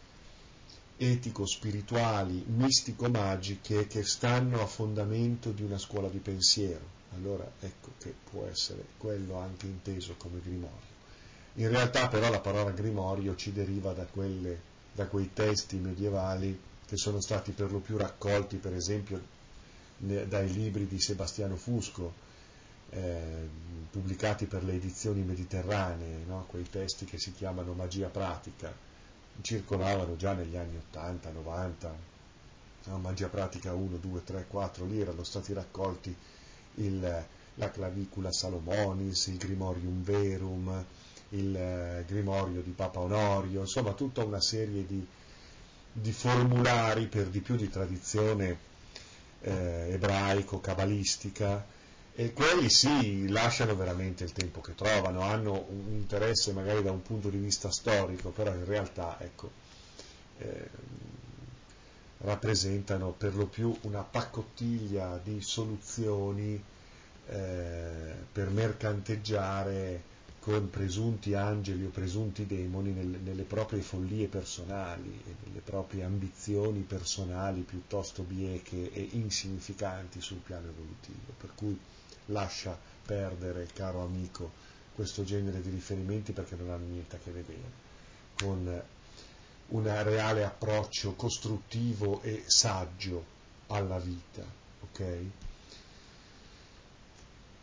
etico-spirituali, 0.97 2.45
mistico-magiche 2.47 3.85
che 3.85 4.03
stanno 4.03 4.61
a 4.61 4.65
fondamento 4.65 5.51
di 5.51 5.61
una 5.61 5.77
scuola 5.77 6.07
di 6.07 6.19
pensiero. 6.19 6.93
Allora 7.13 7.49
ecco 7.59 7.91
che 7.99 8.13
può 8.31 8.45
essere 8.47 8.83
quello 8.97 9.37
anche 9.37 9.67
inteso 9.67 10.15
come 10.17 10.39
grimorio. 10.41 10.94
In 11.57 11.69
realtà 11.69 12.09
però 12.09 12.29
la 12.29 12.41
parola 12.41 12.71
grimorio 12.71 13.35
ci 13.35 13.53
deriva 13.53 13.93
da, 13.93 14.05
quelle, 14.05 14.59
da 14.91 15.05
quei 15.07 15.31
testi 15.33 15.77
medievali 15.77 16.59
che 16.85 16.97
sono 16.97 17.21
stati 17.21 17.51
per 17.51 17.71
lo 17.71 17.79
più 17.79 17.97
raccolti 17.97 18.57
per 18.57 18.73
esempio 18.73 19.33
dai 19.97 20.51
libri 20.51 20.87
di 20.87 20.99
Sebastiano 20.99 21.55
Fusco, 21.55 22.13
eh, 22.89 23.47
pubblicati 23.89 24.45
per 24.45 24.63
le 24.65 24.73
edizioni 24.73 25.21
mediterranee, 25.21 26.25
no? 26.27 26.45
quei 26.47 26.69
testi 26.69 27.05
che 27.05 27.17
si 27.17 27.33
chiamano 27.33 27.71
magia 27.71 28.07
pratica, 28.09 28.73
circolavano 29.41 30.17
già 30.17 30.33
negli 30.33 30.57
anni 30.57 30.75
80, 30.89 31.31
90, 31.31 31.95
no? 32.85 32.97
magia 32.97 33.27
pratica 33.27 33.73
1, 33.73 33.95
2, 33.97 34.23
3, 34.25 34.45
4, 34.47 34.85
lì 34.85 34.99
erano 34.99 35.23
stati 35.23 35.53
raccolti 35.53 36.13
il, 36.75 37.25
la 37.55 37.71
clavicula 37.71 38.31
Salomonis, 38.31 39.27
il 39.27 39.37
Grimorium 39.37 40.03
Verum, 40.03 40.85
il 41.29 41.55
eh, 41.55 42.03
Grimorio 42.07 42.61
di 42.61 42.71
Papa 42.71 42.99
Onorio, 42.99 43.61
insomma 43.61 43.93
tutta 43.93 44.23
una 44.23 44.41
serie 44.41 44.85
di, 44.85 45.05
di 45.91 46.11
formulari 46.11 47.07
per 47.07 47.27
di 47.27 47.39
più 47.39 47.55
di 47.55 47.69
tradizione 47.69 48.57
eh, 49.41 49.87
ebraico, 49.91 50.59
cabalistica, 50.59 51.65
e 52.17 52.31
quelli 52.31 52.69
sì 52.69 53.27
lasciano 53.27 53.75
veramente 53.75 54.23
il 54.23 54.31
tempo 54.31 54.61
che 54.61 54.73
trovano, 54.73 55.21
hanno 55.21 55.65
un 55.67 55.91
interesse 55.91 56.53
magari 56.53 56.81
da 56.81 56.91
un 56.91 57.01
punto 57.01 57.29
di 57.29 57.37
vista 57.37 57.69
storico, 57.71 58.29
però 58.29 58.53
in 58.53 58.63
realtà 58.63 59.17
ecco, 59.19 59.51
eh, 60.37 60.69
rappresentano 62.19 63.11
per 63.11 63.35
lo 63.35 63.47
più 63.47 63.77
una 63.81 64.01
paccottiglia 64.01 65.19
di 65.21 65.41
soluzioni 65.41 66.61
eh, 67.27 68.13
per 68.31 68.49
mercanteggiare 68.49 70.13
con 70.45 70.69
presunti 70.69 71.33
angeli 71.33 71.85
o 71.85 71.89
presunti 71.89 72.45
demoni 72.45 72.91
nelle, 72.91 73.17
nelle 73.17 73.41
proprie 73.41 73.81
follie 73.81 74.27
personali 74.27 75.19
e 75.25 75.33
nelle 75.43 75.59
proprie 75.59 76.03
ambizioni 76.03 76.81
personali 76.81 77.61
piuttosto 77.61 78.21
bieche 78.21 78.93
e 78.93 79.09
insignificanti 79.13 80.21
sul 80.21 80.37
piano 80.37 80.67
evolutivo. 80.67 81.33
Per 81.35 81.49
cui 81.55 81.75
lascia 82.27 82.77
perdere, 83.03 83.69
caro 83.73 84.03
amico, 84.03 84.51
questo 84.93 85.23
genere 85.23 85.63
di 85.63 85.71
riferimenti 85.71 86.31
perché 86.31 86.55
non 86.55 86.69
hanno 86.69 86.85
niente 86.91 87.15
a 87.15 87.19
che 87.23 87.31
vedere 87.31 87.83
con 88.35 88.83
un 89.69 90.03
reale 90.03 90.43
approccio 90.43 91.15
costruttivo 91.15 92.21
e 92.21 92.43
saggio 92.45 93.25
alla 93.65 93.97
vita. 93.97 94.43
Okay? 94.91 95.31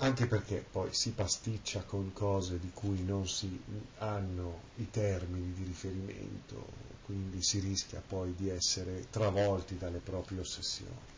Anche 0.03 0.27
perché 0.27 0.65
poi 0.69 0.93
si 0.93 1.13
pasticcia 1.13 1.83
con 1.83 2.13
cose 2.13 2.59
di 2.59 2.71
cui 2.75 3.05
non 3.05 3.29
si 3.29 3.63
hanno 3.99 4.63
i 4.77 4.91
termini 4.91 5.53
di 5.53 5.63
riferimento, 5.63 6.67
quindi 7.05 7.41
si 7.41 7.61
rischia 7.61 8.03
poi 8.05 8.35
di 8.35 8.49
essere 8.49 9.07
travolti 9.11 9.79
dalle 9.79 10.01
proprie 10.01 10.41
ossessioni. 10.41 11.11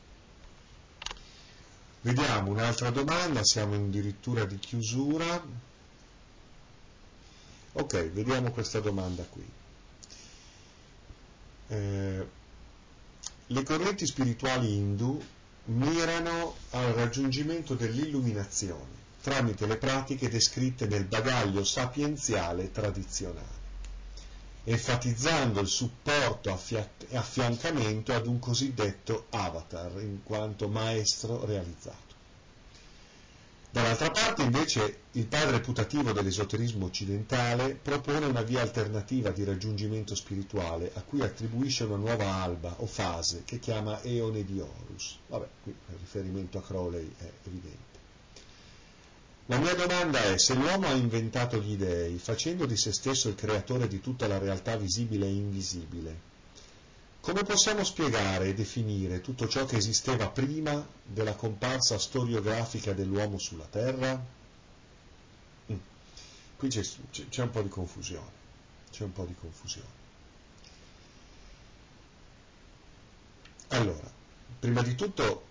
Vediamo 2.03 2.51
un'altra 2.51 2.90
domanda, 2.90 3.42
siamo 3.42 3.75
addirittura 3.75 4.44
di 4.44 4.59
chiusura. 4.59 5.42
Ok, 7.73 8.11
vediamo 8.11 8.51
questa 8.51 8.81
domanda 8.81 9.25
qui. 9.25 9.49
Eh, 11.68 12.29
le 13.47 13.62
correnti 13.62 14.07
spirituali 14.07 14.77
hindu 14.77 15.23
mirano 15.66 16.57
al 16.70 16.92
raggiungimento 16.92 17.74
dell'illuminazione 17.74 19.03
tramite 19.24 19.66
le 19.66 19.79
pratiche 19.79 20.29
descritte 20.29 20.87
nel 20.87 21.07
bagaglio 21.07 21.64
sapienziale 21.64 22.70
tradizionale, 22.70 23.62
enfatizzando 24.64 25.61
il 25.61 25.66
supporto 25.66 26.50
e 27.09 27.16
affiancamento 27.16 28.12
ad 28.12 28.27
un 28.27 28.38
cosiddetto 28.38 29.24
avatar 29.31 29.92
in 30.03 30.22
quanto 30.22 30.68
maestro 30.68 31.46
realizzato. 31.46 32.13
Dall'altra 33.74 34.12
parte 34.12 34.42
invece 34.42 34.98
il 35.14 35.26
padre 35.26 35.58
putativo 35.58 36.12
dell'esoterismo 36.12 36.87
occidentale 36.87 37.74
propone 37.74 38.24
una 38.26 38.42
via 38.42 38.60
alternativa 38.60 39.30
di 39.30 39.42
raggiungimento 39.42 40.14
spirituale 40.14 40.92
a 40.94 41.02
cui 41.02 41.22
attribuisce 41.22 41.82
una 41.82 41.96
nuova 41.96 42.34
alba 42.34 42.72
o 42.78 42.87
fase 42.87 43.42
che 43.44 43.58
chiama 43.58 44.00
Eone 44.02 44.44
di 44.44 44.60
Horus. 44.60 45.18
Vabbè, 45.26 45.46
qui 45.64 45.72
il 45.72 45.96
riferimento 45.98 46.58
a 46.58 46.62
Crowley 46.62 47.12
è 47.18 47.28
evidente. 47.48 47.98
La 49.46 49.58
mia 49.58 49.74
domanda 49.74 50.22
è 50.22 50.38
se 50.38 50.54
l'uomo 50.54 50.87
ha 50.87 50.92
inventato 50.92 51.58
gli 51.58 51.75
dei, 51.75 52.16
facendo 52.18 52.66
di 52.66 52.77
se 52.77 52.92
stesso 52.92 53.29
il 53.29 53.35
creatore 53.35 53.88
di 53.88 54.00
tutta 54.00 54.29
la 54.29 54.38
realtà 54.38 54.77
visibile 54.77 55.27
e 55.27 55.31
invisibile, 55.31 56.33
come 57.25 57.42
possiamo 57.42 57.85
spiegare 57.85 58.48
e 58.48 58.54
definire 58.54 59.22
tutto 59.22 59.48
ciò 59.48 59.64
che 59.64 59.79
esisteva 59.79 60.29
prima 60.29 60.87
della 61.02 61.35
comparsa 61.35 61.98
storiografica 61.98 62.92
dell'uomo 62.92 63.38
sulla 63.38 63.64
Terra? 63.64 64.22
Mm. 65.72 65.77
Qui 66.58 66.68
c'è, 66.68 66.83
c'è 67.31 67.42
un 67.42 67.50
po' 67.50 67.62
di 67.62 67.70
confusione, 67.70 68.31
c'è 68.90 69.04
un 69.04 69.12
po' 69.14 69.25
di 69.25 69.35
confusione. 69.40 69.88
Allora, 73.68 74.12
prima 74.60 74.83
di 74.83 74.94
tutto, 74.94 75.46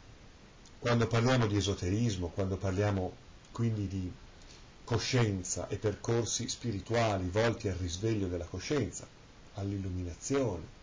quando 0.78 1.08
parliamo 1.08 1.48
di 1.48 1.58
esoterismo, 1.58 2.28
quando 2.28 2.56
parliamo 2.56 3.16
quindi 3.52 3.88
di 3.88 4.14
coscienza 4.84 5.68
e 5.70 5.78
percorsi 5.78 6.48
spirituali 6.48 7.30
volti 7.30 7.68
al 7.68 7.78
risveglio 7.78 8.28
della 8.28 8.46
coscienza, 8.46 9.08
all'illuminazione, 9.56 10.82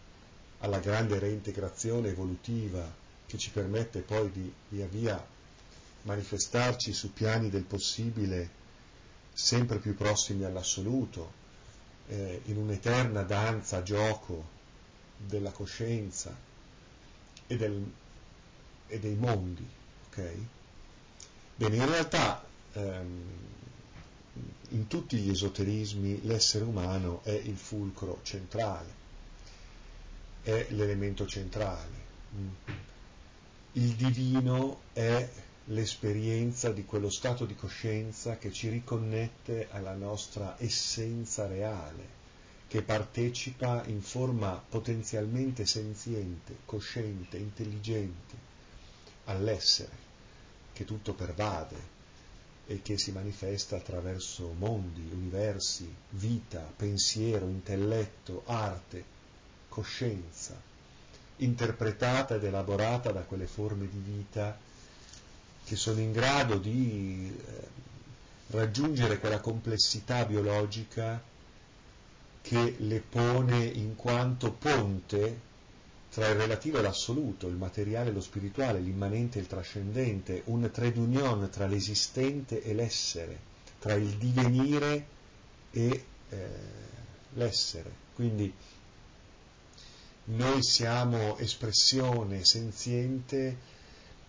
alla 0.61 0.79
grande 0.79 1.19
reintegrazione 1.19 2.09
evolutiva 2.09 2.89
che 3.27 3.39
ci 3.39 3.51
permette 3.51 4.01
poi 4.01 4.31
di 4.31 4.53
via 4.69 4.87
via 4.87 5.27
manifestarci 6.03 6.93
su 6.93 7.13
piani 7.13 7.51
del 7.51 7.65
possibile 7.65 8.59
sempre 9.33 9.79
più 9.79 9.95
prossimi 9.95 10.45
all'assoluto, 10.45 11.39
eh, 12.09 12.43
in 12.47 12.57
un'eterna 12.57 13.23
danza, 13.23 13.83
gioco 13.83 14.59
della 15.17 15.51
coscienza 15.51 16.37
e, 17.47 17.57
del, 17.57 17.93
e 18.87 18.99
dei 18.99 19.15
mondi. 19.15 19.67
Okay? 20.09 20.47
Bene, 21.55 21.77
in 21.77 21.87
realtà 21.87 22.45
ehm, 22.73 23.23
in 24.71 24.87
tutti 24.87 25.17
gli 25.17 25.31
esoterismi 25.31 26.25
l'essere 26.25 26.65
umano 26.65 27.21
è 27.23 27.33
il 27.33 27.57
fulcro 27.57 28.21
centrale, 28.23 28.99
è 30.43 30.66
l'elemento 30.70 31.26
centrale. 31.26 32.09
Il 33.72 33.95
divino 33.95 34.80
è 34.93 35.28
l'esperienza 35.66 36.72
di 36.72 36.84
quello 36.84 37.11
stato 37.11 37.45
di 37.45 37.55
coscienza 37.55 38.38
che 38.38 38.51
ci 38.51 38.68
riconnette 38.68 39.68
alla 39.70 39.95
nostra 39.95 40.57
essenza 40.59 41.47
reale, 41.47 42.18
che 42.66 42.82
partecipa 42.82 43.84
in 43.86 44.01
forma 44.01 44.62
potenzialmente 44.68 45.66
senziente, 45.66 46.59
cosciente, 46.64 47.36
intelligente 47.36 48.49
all'essere, 49.24 50.09
che 50.72 50.84
tutto 50.84 51.14
pervade 51.14 51.99
e 52.66 52.82
che 52.82 52.99
si 52.99 53.12
manifesta 53.12 53.76
attraverso 53.76 54.55
mondi, 54.57 55.09
universi, 55.12 55.93
vita, 56.11 56.61
pensiero, 56.76 57.47
intelletto, 57.47 58.43
arte, 58.47 59.18
coscienza, 59.71 60.61
interpretata 61.37 62.35
ed 62.35 62.45
elaborata 62.45 63.11
da 63.12 63.23
quelle 63.23 63.47
forme 63.47 63.89
di 63.89 64.03
vita 64.05 64.59
che 65.64 65.77
sono 65.77 66.01
in 66.01 66.12
grado 66.12 66.59
di 66.59 67.35
eh, 67.35 67.68
raggiungere 68.49 69.18
quella 69.18 69.41
complessità 69.41 70.27
biologica 70.27 71.23
che 72.43 72.75
le 72.79 73.01
pone 73.01 73.64
in 73.64 73.97
quanto 73.97 74.53
ponte 74.53 75.49
tra 76.11 76.27
il 76.27 76.35
relativo 76.35 76.79
e 76.79 76.83
l'assoluto, 76.83 77.47
il 77.47 77.55
materiale 77.55 78.11
e 78.11 78.12
lo 78.12 78.21
spirituale, 78.21 78.81
l'immanente 78.81 79.39
e 79.39 79.43
il 79.43 79.47
trascendente, 79.47 80.43
un 80.47 80.68
trade 80.73 80.99
union 80.99 81.49
tra 81.51 81.66
l'esistente 81.66 82.62
e 82.62 82.75
l'essere, 82.75 83.39
tra 83.79 83.95
il 83.95 84.16
divenire 84.16 85.07
e 85.71 86.05
eh, 86.31 86.49
l'essere. 87.35 87.93
Quindi 88.14 88.53
noi 90.25 90.62
siamo 90.62 91.37
espressione 91.39 92.45
senziente 92.45 93.79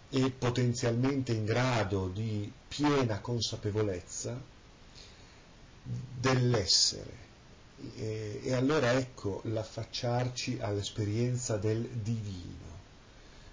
e 0.09 0.29
potenzialmente 0.31 1.31
in 1.31 1.45
grado 1.45 2.07
di 2.07 2.51
piena 2.67 3.19
consapevolezza 3.19 4.39
dell'essere. 5.83 7.29
E, 7.95 8.41
e 8.43 8.53
allora 8.53 8.93
ecco 8.93 9.41
l'affacciarci 9.45 10.59
all'esperienza 10.59 11.57
del 11.57 11.81
divino, 11.81 12.79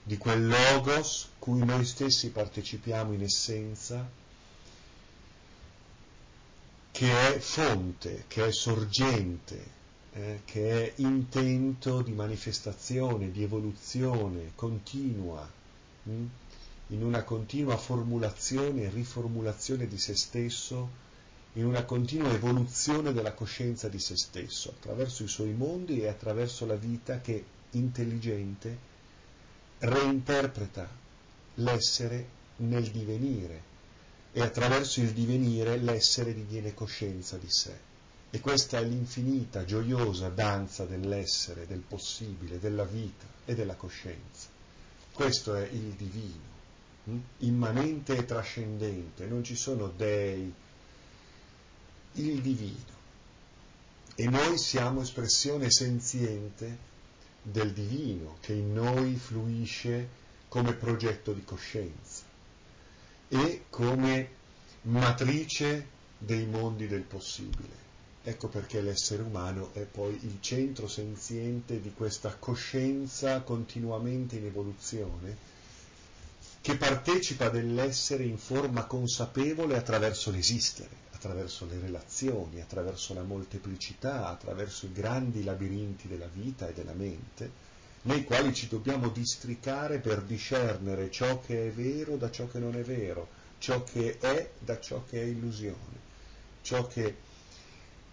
di 0.03 0.19
quel 0.19 0.47
logos 0.47 1.31
cui 1.39 1.65
noi 1.65 1.85
stessi 1.85 2.31
partecipiamo 2.31 3.13
in 3.13 3.23
essenza, 3.23 4.07
che 6.91 7.35
è 7.35 7.39
fonte, 7.39 8.25
che 8.27 8.47
è 8.47 8.53
sorgente, 8.53 9.77
eh, 10.19 10.41
che 10.45 10.71
è 10.71 10.93
intento 10.97 12.03
di 12.03 12.13
manifestazione, 12.13 13.31
di 13.31 13.43
evoluzione 13.43 14.53
continua. 14.55 15.49
Mh? 16.03 16.11
Hm? 16.11 16.27
in 16.89 17.03
una 17.03 17.23
continua 17.23 17.77
formulazione 17.77 18.85
e 18.85 18.91
riformulazione 18.91 19.87
di 19.87 19.99
se 19.99 20.17
stesso, 20.17 21.07
in 21.55 21.67
una 21.67 21.85
continua 21.85 22.33
evoluzione 22.33 23.13
della 23.13 23.33
coscienza 23.33 23.89
di 23.89 23.99
se 23.99 24.17
stesso, 24.17 24.71
attraverso 24.71 25.23
i 25.23 25.29
suoi 25.29 25.53
mondi 25.53 26.01
e 26.01 26.09
attraverso 26.09 26.65
la 26.65 26.77
vita 26.77 27.21
che, 27.21 27.45
intelligente, 27.73 28.87
reinterpreta 29.81 30.89
l'essere 31.57 32.37
nel 32.57 32.85
divenire 32.85 33.63
e 34.33 34.41
attraverso 34.41 35.01
il 35.01 35.13
divenire 35.13 35.77
l'essere 35.77 36.33
diviene 36.33 36.73
coscienza 36.73 37.37
di 37.37 37.51
sé. 37.51 37.88
E 38.31 38.41
questa 38.41 38.79
è 38.79 38.85
l'infinita, 38.85 39.65
gioiosa 39.65 40.29
danza 40.29 40.85
dell'essere, 40.85 41.67
del 41.67 41.81
possibile, 41.81 42.59
della 42.59 42.85
vita 42.85 43.27
e 43.45 43.55
della 43.55 43.75
coscienza. 43.75 44.49
Questo 45.13 45.55
è 45.55 45.67
il 45.67 45.93
divino 45.93 46.57
immanente 47.39 48.17
e 48.17 48.25
trascendente, 48.25 49.27
non 49.27 49.43
ci 49.43 49.57
sono 49.57 49.89
dei, 49.89 50.53
il 52.13 52.41
divino. 52.43 52.97
E 54.15 54.29
noi 54.29 54.59
siamo 54.59 55.03
espressione 55.03 55.71
senziente 55.71 56.87
del 57.43 57.73
divino 57.73 58.37
che 58.41 58.53
in 58.53 58.75
noi 58.75 59.15
fluisce 59.15 60.27
come 60.49 60.75
progetto 60.75 61.33
di 61.33 61.45
coscienza 61.45 62.25
e 63.29 63.65
come 63.71 64.37
matrice 64.83 65.87
dei 66.19 66.47
mondi 66.47 66.89
del 66.89 67.03
possibile. 67.03 67.87
Ecco 68.29 68.49
perché 68.49 68.83
l'essere 68.83 69.23
umano 69.23 69.71
è 69.73 69.87
poi 69.87 70.13
il 70.23 70.37
centro 70.41 70.87
senziente 70.87 71.81
di 71.81 71.95
questa 71.95 72.37
coscienza 72.39 73.41
continuamente 73.41 74.37
in 74.37 74.45
evoluzione 74.45 75.35
che 76.61 76.77
partecipa 76.77 77.49
dell'essere 77.49 78.25
in 78.25 78.37
forma 78.37 78.85
consapevole 78.85 79.79
attraverso 79.79 80.31
l'esistere, 80.31 80.91
attraverso 81.13 81.65
le 81.65 81.79
relazioni, 81.81 82.61
attraverso 82.61 83.15
la 83.15 83.23
molteplicità, 83.23 84.29
attraverso 84.29 84.85
i 84.85 84.93
grandi 84.93 85.43
labirinti 85.43 86.07
della 86.07 86.29
vita 86.31 86.69
e 86.69 86.75
della 86.75 86.93
mente, 86.93 87.51
nei 88.03 88.25
quali 88.25 88.53
ci 88.53 88.69
dobbiamo 88.69 89.09
districare 89.09 90.01
per 90.01 90.21
discernere 90.21 91.11
ciò 91.11 91.41
che 91.41 91.69
è 91.69 91.71
vero 91.71 92.19
da 92.19 92.31
ciò 92.31 92.47
che 92.47 92.59
non 92.59 92.77
è 92.77 92.83
vero, 92.83 93.27
ciò 93.57 93.83
che 93.85 94.19
è 94.19 94.51
da 94.59 94.79
ciò 94.79 95.03
che 95.09 95.23
è 95.23 95.25
illusione, 95.25 96.07
ciò 96.61 96.87
che 96.87 97.27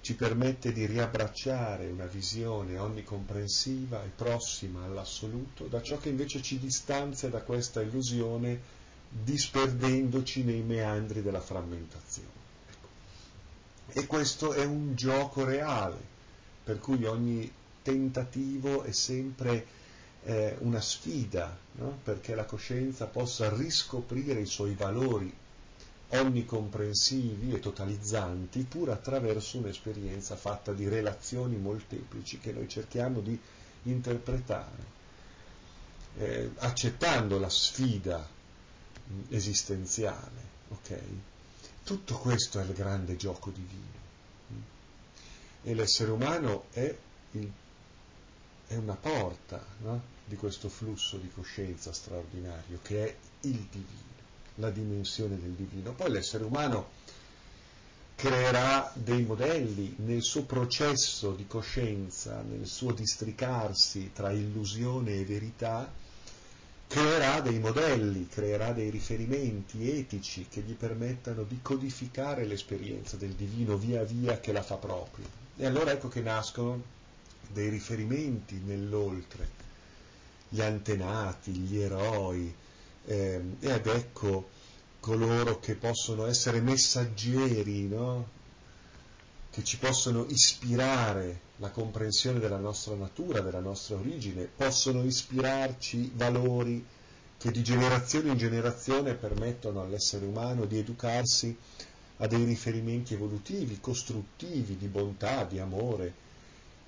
ci 0.06 0.14
permette 0.14 0.72
di 0.72 0.86
riabbracciare 0.86 1.88
una 1.88 2.06
visione 2.06 2.78
onnicomprensiva 2.78 4.04
e 4.04 4.10
prossima 4.10 4.84
all'assoluto 4.84 5.66
da 5.66 5.82
ciò 5.82 5.98
che 5.98 6.10
invece 6.10 6.44
ci 6.44 6.60
distanzia 6.60 7.28
da 7.30 7.42
questa 7.42 7.82
illusione 7.82 8.62
disperdendoci 9.10 10.44
nei 10.44 10.62
meandri 10.62 11.24
della 11.24 11.42
frammentazione. 11.42 12.30
Ecco. 12.68 14.00
E 14.00 14.06
questo 14.06 14.54
è 14.54 14.64
un 14.64 14.94
gioco 14.94 15.44
reale, 15.44 15.98
per 16.64 16.78
cui 16.78 17.04
ogni 17.06 17.52
tentativo 17.82 18.84
è 18.84 18.92
sempre 18.92 19.66
eh, 20.22 20.56
una 20.60 20.82
sfida, 20.82 21.58
no? 21.78 21.98
perché 22.04 22.36
la 22.36 22.46
coscienza 22.46 23.08
possa 23.08 23.52
riscoprire 23.52 24.40
i 24.40 24.46
suoi 24.46 24.76
valori 24.76 25.36
onnicomprensivi 26.10 27.54
e 27.54 27.60
totalizzanti 27.60 28.64
pur 28.64 28.90
attraverso 28.90 29.58
un'esperienza 29.58 30.36
fatta 30.36 30.72
di 30.72 30.88
relazioni 30.88 31.56
molteplici 31.58 32.40
che 32.40 32.52
noi 32.52 32.68
cerchiamo 32.70 33.22
di 33.22 33.40
interpretare, 33.84 34.94
eh, 36.18 36.52
accettando 36.58 37.40
la 37.40 37.50
sfida 37.50 38.28
esistenziale. 39.30 40.54
Okay? 40.70 41.22
Tutto 41.84 42.18
questo 42.18 42.60
è 42.60 42.64
il 42.64 42.74
grande 42.74 43.16
gioco 43.16 43.50
divino. 43.52 44.04
E 45.64 45.74
l'essere 45.74 46.12
umano 46.12 46.66
è, 46.72 46.96
il, 47.32 47.52
è 48.68 48.76
una 48.76 48.96
porta 48.96 49.64
no? 49.80 50.14
di 50.26 50.36
questo 50.36 50.70
flusso 50.70 51.18
di 51.18 51.30
coscienza 51.32 51.92
straordinario 51.92 52.80
che 52.82 53.06
è 53.06 53.16
il 53.42 53.68
divino 53.72 54.15
la 54.56 54.70
dimensione 54.70 55.40
del 55.40 55.52
divino. 55.52 55.94
Poi 55.94 56.12
l'essere 56.12 56.44
umano 56.44 56.90
creerà 58.16 58.92
dei 58.96 59.24
modelli 59.24 59.96
nel 59.98 60.24
suo 60.24 60.44
processo 60.44 61.32
di 61.32 61.46
coscienza, 61.48 62.42
nel 62.42 62.66
suo 62.66 62.94
districarsi 62.94 64.12
tra 64.14 64.32
illusione 64.32 65.16
e 65.16 65.26
verità, 65.26 65.92
creerà 66.88 67.42
dei 67.42 67.60
modelli, 67.60 68.28
creerà 68.28 68.72
dei 68.72 68.90
riferimenti 68.90 69.90
etici 69.90 70.48
che 70.50 70.62
gli 70.62 70.74
permettano 70.74 71.44
di 71.44 71.60
codificare 71.62 72.46
l'esperienza 72.46 73.18
del 73.18 73.32
divino 73.32 73.76
via 73.76 74.04
via 74.04 74.40
che 74.40 74.54
la 74.54 74.64
fa 74.64 74.76
propria. 74.76 75.28
E 75.58 75.66
allora 75.66 75.92
ecco 75.92 76.08
che 76.08 76.22
nascono 76.22 76.82
dei 77.52 77.70
riferimenti 77.70 78.62
nell'oltre, 78.64 79.64
gli 80.48 80.62
antenati, 80.62 81.52
gli 81.52 81.80
eroi, 81.80 82.54
eh, 83.06 83.42
ed 83.60 83.88
ecco 83.88 84.50
coloro 85.00 85.60
che 85.60 85.76
possono 85.76 86.26
essere 86.26 86.62
messaggeri, 86.62 87.88
no? 87.88 88.28
che 89.52 89.64
ci 89.64 89.78
possono 89.78 90.26
ispirare 90.28 91.40
la 91.58 91.70
comprensione 91.70 92.40
della 92.40 92.58
nostra 92.58 92.96
natura, 92.96 93.40
della 93.40 93.62
nostra 93.62 93.96
origine, 93.96 94.50
possono 94.54 95.04
ispirarci 95.04 96.12
valori 96.16 96.86
che 97.38 97.52
di 97.52 97.64
generazione 97.64 98.32
in 98.32 98.38
generazione 98.38 99.14
permettono 99.14 99.82
all'essere 99.82 100.26
umano 100.26 100.66
di 100.66 100.78
educarsi 100.78 101.56
a 102.18 102.28
dei 102.28 102.44
riferimenti 102.44 103.14
evolutivi, 103.14 103.80
costruttivi, 103.80 104.76
di 104.78 104.88
bontà, 104.88 105.44
di 105.44 105.60
amore, 105.60 106.14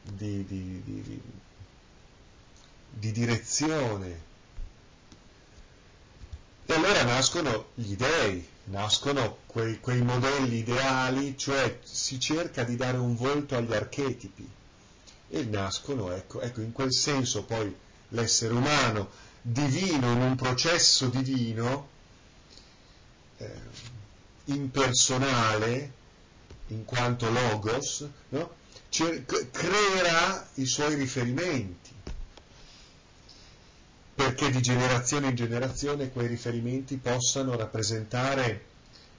di, 0.01 0.45
di, 0.45 0.81
di, 0.83 1.21
di 2.89 3.11
direzione. 3.11 4.26
Allora 6.87 7.03
nascono 7.03 7.71
gli 7.73 7.97
dei, 7.97 8.47
nascono 8.67 9.39
quei, 9.45 9.77
quei 9.81 10.01
modelli 10.01 10.59
ideali, 10.59 11.37
cioè 11.37 11.79
si 11.83 12.17
cerca 12.17 12.63
di 12.63 12.77
dare 12.77 12.95
un 12.95 13.13
volto 13.17 13.57
agli 13.57 13.73
archetipi 13.73 14.49
e 15.27 15.43
nascono, 15.43 16.13
ecco, 16.13 16.39
ecco, 16.39 16.61
in 16.61 16.71
quel 16.71 16.93
senso 16.93 17.43
poi 17.43 17.75
l'essere 18.11 18.53
umano 18.53 19.09
divino, 19.41 20.13
in 20.13 20.21
un 20.21 20.35
processo 20.37 21.07
divino, 21.07 21.89
eh, 23.35 23.51
impersonale, 24.45 25.91
in 26.67 26.85
quanto 26.85 27.29
logos, 27.29 28.07
no? 28.29 28.55
Creerà 29.51 30.51
i 30.53 30.65
suoi 30.65 30.95
riferimenti, 30.95 31.91
perché 34.17 34.49
di 34.49 34.61
generazione 34.61 35.27
in 35.27 35.35
generazione 35.35 36.09
quei 36.09 36.25
riferimenti 36.25 36.97
possano 36.97 37.55
rappresentare 37.55 38.65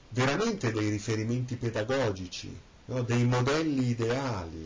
veramente 0.08 0.72
dei 0.72 0.90
riferimenti 0.90 1.54
pedagogici, 1.54 2.52
no? 2.86 3.02
dei 3.02 3.24
modelli 3.24 3.90
ideali 3.90 4.64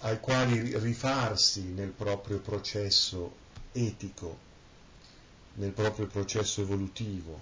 ai 0.00 0.18
quali 0.20 0.78
rifarsi 0.78 1.60
nel 1.60 1.90
proprio 1.90 2.38
processo 2.38 3.34
etico, 3.72 4.38
nel 5.56 5.72
proprio 5.72 6.06
processo 6.06 6.62
evolutivo. 6.62 7.38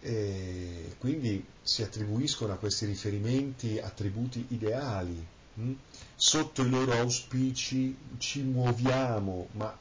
E 0.00 0.96
quindi 0.98 1.44
si 1.62 1.84
attribuiscono 1.84 2.54
a 2.54 2.56
questi 2.56 2.86
riferimenti 2.86 3.78
attributi 3.78 4.44
ideali. 4.48 5.24
Hm? 5.54 5.72
Sotto 6.16 6.62
i 6.64 6.68
loro 6.68 6.94
auspici 6.94 7.96
ci 8.18 8.42
muoviamo, 8.42 9.50
ma 9.52 9.78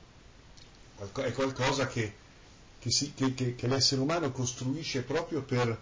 è 1.14 1.32
qualcosa 1.32 1.88
che, 1.88 2.14
che, 2.80 2.92
si, 2.92 3.14
che, 3.14 3.56
che 3.56 3.68
l'essere 3.68 4.02
umano 4.02 4.32
costruisce 4.32 5.02
proprio 5.02 5.42
per 5.42 5.78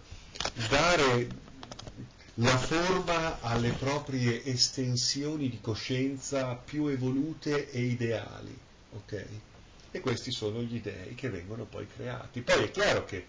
dare 0.69 1.45
la 2.39 2.57
forma 2.57 3.41
alle 3.41 3.71
proprie 3.71 4.43
estensioni 4.45 5.49
di 5.49 5.59
coscienza 5.59 6.53
più 6.55 6.87
evolute 6.87 7.71
e 7.71 7.81
ideali. 7.81 8.57
ok? 8.93 9.25
E 9.91 9.99
questi 9.99 10.31
sono 10.31 10.61
gli 10.61 10.79
dei 10.79 11.15
che 11.15 11.29
vengono 11.29 11.65
poi 11.65 11.87
creati. 11.87 12.41
Poi 12.41 12.63
è 12.65 12.71
chiaro 12.71 13.05
che 13.05 13.25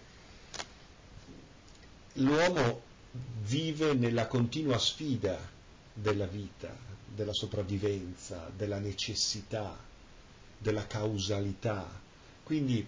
l'uomo 2.13 2.81
vive 3.43 3.93
nella 3.93 4.27
continua 4.27 4.77
sfida 4.77 5.37
della 5.91 6.27
vita, 6.27 6.75
della 7.07 7.33
sopravvivenza, 7.33 8.51
della 8.55 8.77
necessità, 8.77 9.75
della 10.59 10.85
causalità, 10.85 11.87
quindi 12.43 12.85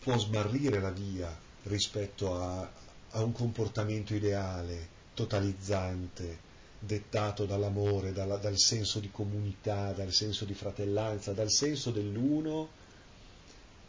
può 0.00 0.18
smarrire 0.18 0.80
la 0.80 0.90
via 0.90 1.34
rispetto 1.64 2.34
a, 2.34 2.70
a 3.10 3.22
un 3.22 3.32
comportamento 3.32 4.14
ideale, 4.14 4.88
totalizzante, 5.14 6.52
dettato 6.78 7.46
dall'amore, 7.46 8.12
dalla, 8.12 8.36
dal 8.36 8.58
senso 8.58 9.00
di 9.00 9.10
comunità, 9.10 9.92
dal 9.92 10.12
senso 10.12 10.44
di 10.44 10.54
fratellanza, 10.54 11.32
dal 11.32 11.50
senso 11.50 11.90
dell'uno, 11.90 12.68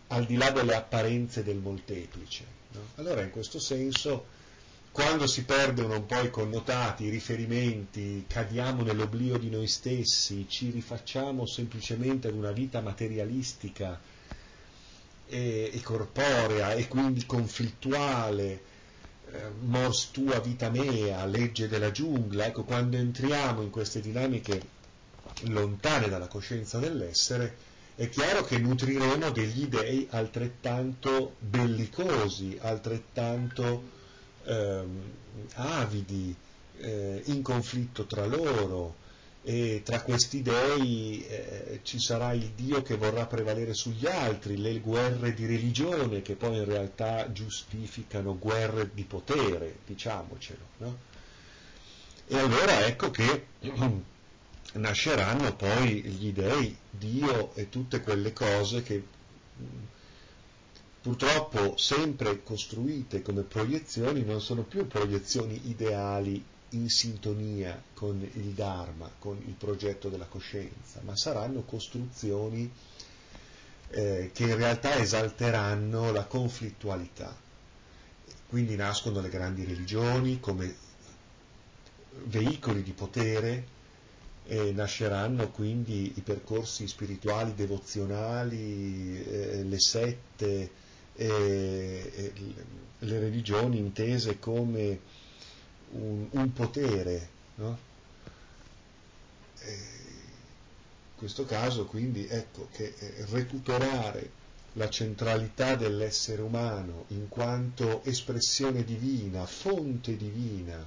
al 0.07 0.25
di 0.25 0.35
là 0.35 0.51
delle 0.51 0.75
apparenze 0.75 1.43
del 1.43 1.57
molteplice. 1.57 2.45
No? 2.71 2.81
Allora 2.95 3.21
in 3.21 3.31
questo 3.31 3.59
senso, 3.59 4.25
quando 4.95 5.27
si 5.27 5.43
perdono 5.43 5.95
un 5.95 6.05
po' 6.05 6.21
i 6.21 6.29
connotati, 6.29 7.03
i 7.03 7.09
riferimenti, 7.09 8.23
cadiamo 8.29 8.81
nell'oblio 8.81 9.37
di 9.37 9.49
noi 9.49 9.67
stessi, 9.67 10.45
ci 10.47 10.69
rifacciamo 10.69 11.45
semplicemente 11.45 12.29
ad 12.29 12.33
una 12.33 12.53
vita 12.53 12.79
materialistica 12.79 13.99
e, 15.27 15.69
e 15.73 15.81
corporea 15.81 16.75
e 16.75 16.87
quindi 16.87 17.25
conflittuale, 17.25 18.61
eh, 19.31 19.49
mors 19.65 20.11
tua 20.11 20.39
vita 20.39 20.69
mea, 20.69 21.25
legge 21.25 21.67
della 21.67 21.91
giungla, 21.91 22.45
ecco, 22.45 22.63
quando 22.63 22.95
entriamo 22.95 23.63
in 23.63 23.71
queste 23.71 23.99
dinamiche 23.99 24.61
lontane 25.47 26.07
dalla 26.07 26.27
coscienza 26.27 26.79
dell'essere, 26.79 27.57
è 27.95 28.07
chiaro 28.07 28.45
che 28.45 28.57
nutriremo 28.59 29.29
degli 29.31 29.65
dei 29.65 30.07
altrettanto 30.11 31.35
bellicosi, 31.39 32.57
altrettanto 32.61 33.95
ehm, 34.45 35.11
avidi, 35.53 36.35
eh, 36.77 37.21
in 37.25 37.41
conflitto 37.41 38.05
tra 38.05 38.25
loro, 38.25 39.03
e 39.47 39.83
tra 39.85 40.01
questi 40.01 40.41
dei 40.41 41.23
eh, 41.27 41.79
ci 41.83 41.99
sarà 41.99 42.33
il 42.33 42.49
Dio 42.55 42.81
che 42.81 42.95
vorrà 42.95 43.27
prevalere 43.27 43.75
sugli 43.75 44.07
altri, 44.07 44.57
le 44.57 44.79
guerre 44.79 45.35
di 45.35 45.45
religione 45.45 46.23
che 46.23 46.33
poi 46.33 46.57
in 46.57 46.65
realtà 46.65 47.31
giustificano 47.31 48.39
guerre 48.39 48.89
di 48.91 49.03
potere, 49.03 49.77
diciamocelo. 49.85 50.65
No? 50.77 50.97
E 52.27 52.37
allora 52.39 52.87
ecco 52.87 53.11
che 53.11 53.45
nasceranno 54.73 55.55
poi 55.55 56.01
gli 56.01 56.33
dei, 56.33 56.75
Dio 56.89 57.53
e 57.53 57.69
tutte 57.69 58.01
quelle 58.01 58.33
cose 58.33 58.81
che 58.81 59.03
purtroppo 61.05 61.77
sempre 61.77 62.41
costruite 62.41 63.21
come 63.21 63.43
proiezioni 63.43 64.23
non 64.23 64.41
sono 64.41 64.63
più 64.63 64.87
proiezioni 64.87 65.69
ideali 65.69 66.43
in 66.69 66.89
sintonia 66.89 67.79
con 67.93 68.27
il 68.33 68.53
Dharma, 68.53 69.11
con 69.19 69.39
il 69.45 69.53
progetto 69.53 70.09
della 70.09 70.25
coscienza, 70.25 71.01
ma 71.03 71.15
saranno 71.15 71.61
costruzioni 71.61 72.71
eh, 73.91 74.31
che 74.33 74.43
in 74.45 74.55
realtà 74.55 74.95
esalteranno 74.95 76.11
la 76.11 76.25
conflittualità. 76.25 77.37
Quindi 78.47 78.75
nascono 78.75 79.21
le 79.21 79.29
grandi 79.29 79.63
religioni 79.63 80.39
come 80.39 80.75
veicoli 82.23 82.81
di 82.81 82.93
potere, 82.93 83.73
e 84.47 84.71
nasceranno 84.71 85.51
quindi 85.51 86.13
i 86.15 86.21
percorsi 86.21 86.87
spirituali 86.87 87.53
devozionali, 87.53 89.23
eh, 89.23 89.63
le 89.63 89.79
sette, 89.79 90.83
eh, 91.15 92.33
le 92.99 93.19
religioni 93.19 93.77
intese 93.77 94.39
come 94.39 94.99
un, 95.91 96.27
un 96.31 96.53
potere. 96.53 97.29
No? 97.55 97.93
in 101.15 101.21
questo 101.21 101.45
caso 101.45 101.85
quindi 101.85 102.27
ecco 102.27 102.67
che 102.71 102.93
eh, 102.99 103.25
recuperare 103.29 104.29
la 104.73 104.89
centralità 104.89 105.75
dell'essere 105.75 106.41
umano 106.41 107.05
in 107.09 107.29
quanto 107.29 108.03
espressione 108.03 108.83
divina, 108.83 109.45
fonte 109.45 110.17
divina, 110.17 110.85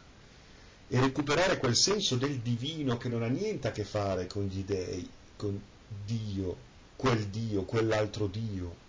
e 0.90 1.00
recuperare 1.00 1.58
quel 1.58 1.74
senso 1.74 2.16
del 2.16 2.38
divino 2.38 2.96
che 2.98 3.08
non 3.08 3.22
ha 3.22 3.28
niente 3.28 3.68
a 3.68 3.72
che 3.72 3.84
fare 3.84 4.26
con 4.26 4.44
gli 4.44 4.62
dei, 4.62 5.08
con 5.36 5.60
Dio, 6.04 6.56
quel 6.96 7.26
Dio, 7.28 7.64
quell'altro 7.64 8.26
Dio, 8.26 8.86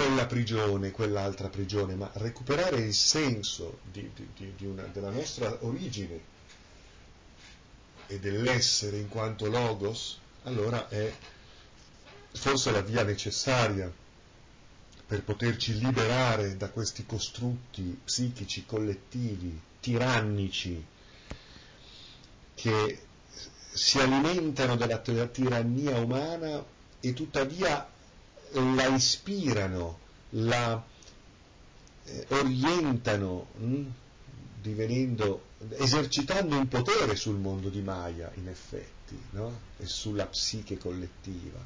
quella 0.00 0.24
prigione, 0.24 0.92
quell'altra 0.92 1.50
prigione, 1.50 1.94
ma 1.94 2.10
recuperare 2.14 2.78
il 2.78 2.94
senso 2.94 3.80
di, 3.92 4.10
di, 4.14 4.54
di 4.56 4.64
una, 4.64 4.84
della 4.84 5.10
nostra 5.10 5.58
origine 5.60 6.18
e 8.06 8.18
dell'essere 8.18 8.96
in 8.96 9.08
quanto 9.08 9.46
logos, 9.50 10.18
allora 10.44 10.88
è 10.88 11.12
forse 12.32 12.70
la 12.70 12.80
via 12.80 13.02
necessaria 13.02 13.92
per 15.06 15.22
poterci 15.22 15.78
liberare 15.78 16.56
da 16.56 16.70
questi 16.70 17.04
costrutti 17.04 18.00
psichici 18.02 18.64
collettivi, 18.64 19.60
tirannici, 19.80 20.82
che 22.54 23.00
si 23.70 23.98
alimentano 23.98 24.76
della 24.76 24.96
tirannia 24.96 25.98
umana 25.98 26.64
e 27.00 27.12
tuttavia 27.12 27.89
la 28.52 28.86
ispirano, 28.88 29.98
la 30.30 30.82
eh, 32.04 32.26
orientano, 32.28 33.48
mh, 33.56 33.64
mm, 33.64 33.86
esercitando 35.78 36.56
un 36.56 36.68
potere 36.68 37.16
sul 37.16 37.36
mondo 37.36 37.68
di 37.68 37.80
Maya, 37.80 38.30
in 38.34 38.48
effetti, 38.48 39.18
no? 39.30 39.58
e 39.78 39.86
sulla 39.86 40.26
psiche 40.26 40.78
collettiva. 40.78 41.58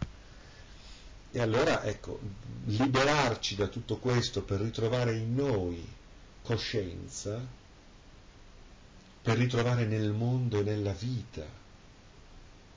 E 1.33 1.41
allora, 1.41 1.83
ecco, 1.85 2.21
liberarci 2.67 3.57
da 3.57 3.67
tutto 3.67 3.97
questo 3.97 4.43
per 4.43 4.61
ritrovare 4.61 5.17
in 5.17 5.35
noi 5.35 5.85
coscienza 6.43 7.63
per 9.25 9.39
ritrovare 9.39 9.87
nel 9.87 10.13
mondo 10.13 10.61
e 10.61 10.63
nella 10.65 10.93
vita 10.93 11.47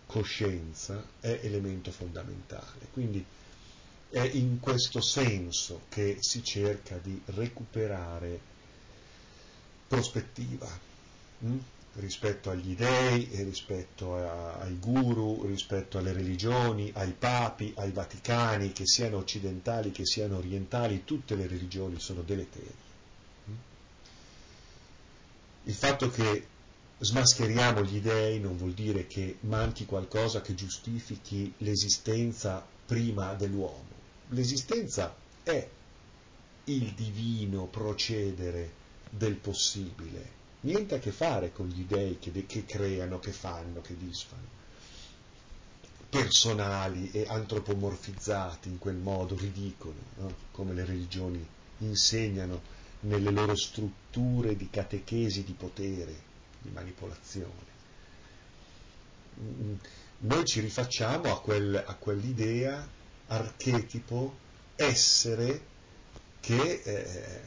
coscienza 0.05 1.03
è 1.20 1.41
elemento 1.43 1.91
fondamentale. 1.91 2.88
Quindi 2.93 3.24
è 4.10 4.22
in 4.22 4.60
questo 4.60 5.01
senso 5.01 5.82
che 5.89 6.18
si 6.22 6.43
cerca 6.43 6.97
di 6.97 7.22
recuperare 7.26 8.39
prospettiva 9.88 10.68
mh? 11.39 11.47
Hm? 11.47 11.60
rispetto 11.97 12.49
agli 12.49 12.76
dei, 12.76 13.28
rispetto 13.43 14.16
a, 14.16 14.60
ai 14.60 14.78
guru, 14.78 15.45
rispetto 15.47 15.97
alle 15.97 16.14
religioni, 16.14 16.91
ai 16.93 17.12
papi, 17.12 17.74
ai 17.78 17.91
vaticani, 17.91 18.72
che 18.72 18.86
siano 18.86 19.18
occidentali, 19.18 19.91
che 19.91 20.05
siano 20.05 20.38
orientali, 20.38 21.03
tutte 21.03 21.36
le 21.36 21.47
religioni 21.47 21.99
sono 21.99 22.22
deleterie. 22.22 22.86
Hm? 23.45 23.51
Il 25.64 25.74
fatto 25.74 26.10
che 26.12 26.45
smascheriamo 26.99 27.84
gli 27.84 27.99
dei 27.99 28.39
non 28.39 28.58
vuol 28.58 28.74
dire 28.74 29.08
che 29.08 29.38
manchi 29.41 29.86
qualcosa 29.86 30.41
che 30.41 30.53
giustifichi 30.53 31.51
l'esistenza 31.60 32.64
prima 32.86 33.34
dell'uomo. 33.34 33.97
L'esistenza 34.30 35.15
è 35.43 35.69
il 36.65 36.93
divino 36.93 37.65
procedere 37.67 38.86
del 39.09 39.36
possibile, 39.36 40.36
niente 40.61 40.95
a 40.95 40.99
che 40.99 41.11
fare 41.11 41.53
con 41.53 41.67
gli 41.67 41.86
dei 41.86 42.19
che, 42.19 42.45
che 42.45 42.65
creano, 42.65 43.19
che 43.19 43.32
fanno, 43.32 43.80
che 43.80 43.95
disfano, 43.95 44.55
personali 46.09 47.09
e 47.11 47.25
antropomorfizzati 47.28 48.67
in 48.67 48.80
quel 48.80 48.95
modo 48.95 49.38
ridicolo, 49.38 49.99
no? 50.17 50.36
come 50.51 50.73
le 50.73 50.84
religioni 50.84 51.45
insegnano 51.80 52.75
nelle 53.01 53.32
loro 53.32 53.55
strutture 53.55 54.57
di 54.57 54.69
catechesi 54.69 55.43
di 55.43 55.53
potere, 55.53 56.15
di 56.61 56.69
manipolazione. 56.71 57.75
Noi 60.19 60.45
ci 60.45 60.59
rifacciamo 60.59 61.32
a, 61.32 61.39
quel, 61.39 61.75
a 61.75 61.93
quell'idea 61.95 62.95
archetipo 63.28 64.45
essere 64.75 65.61
che 66.39 66.82
eh, 66.84 67.41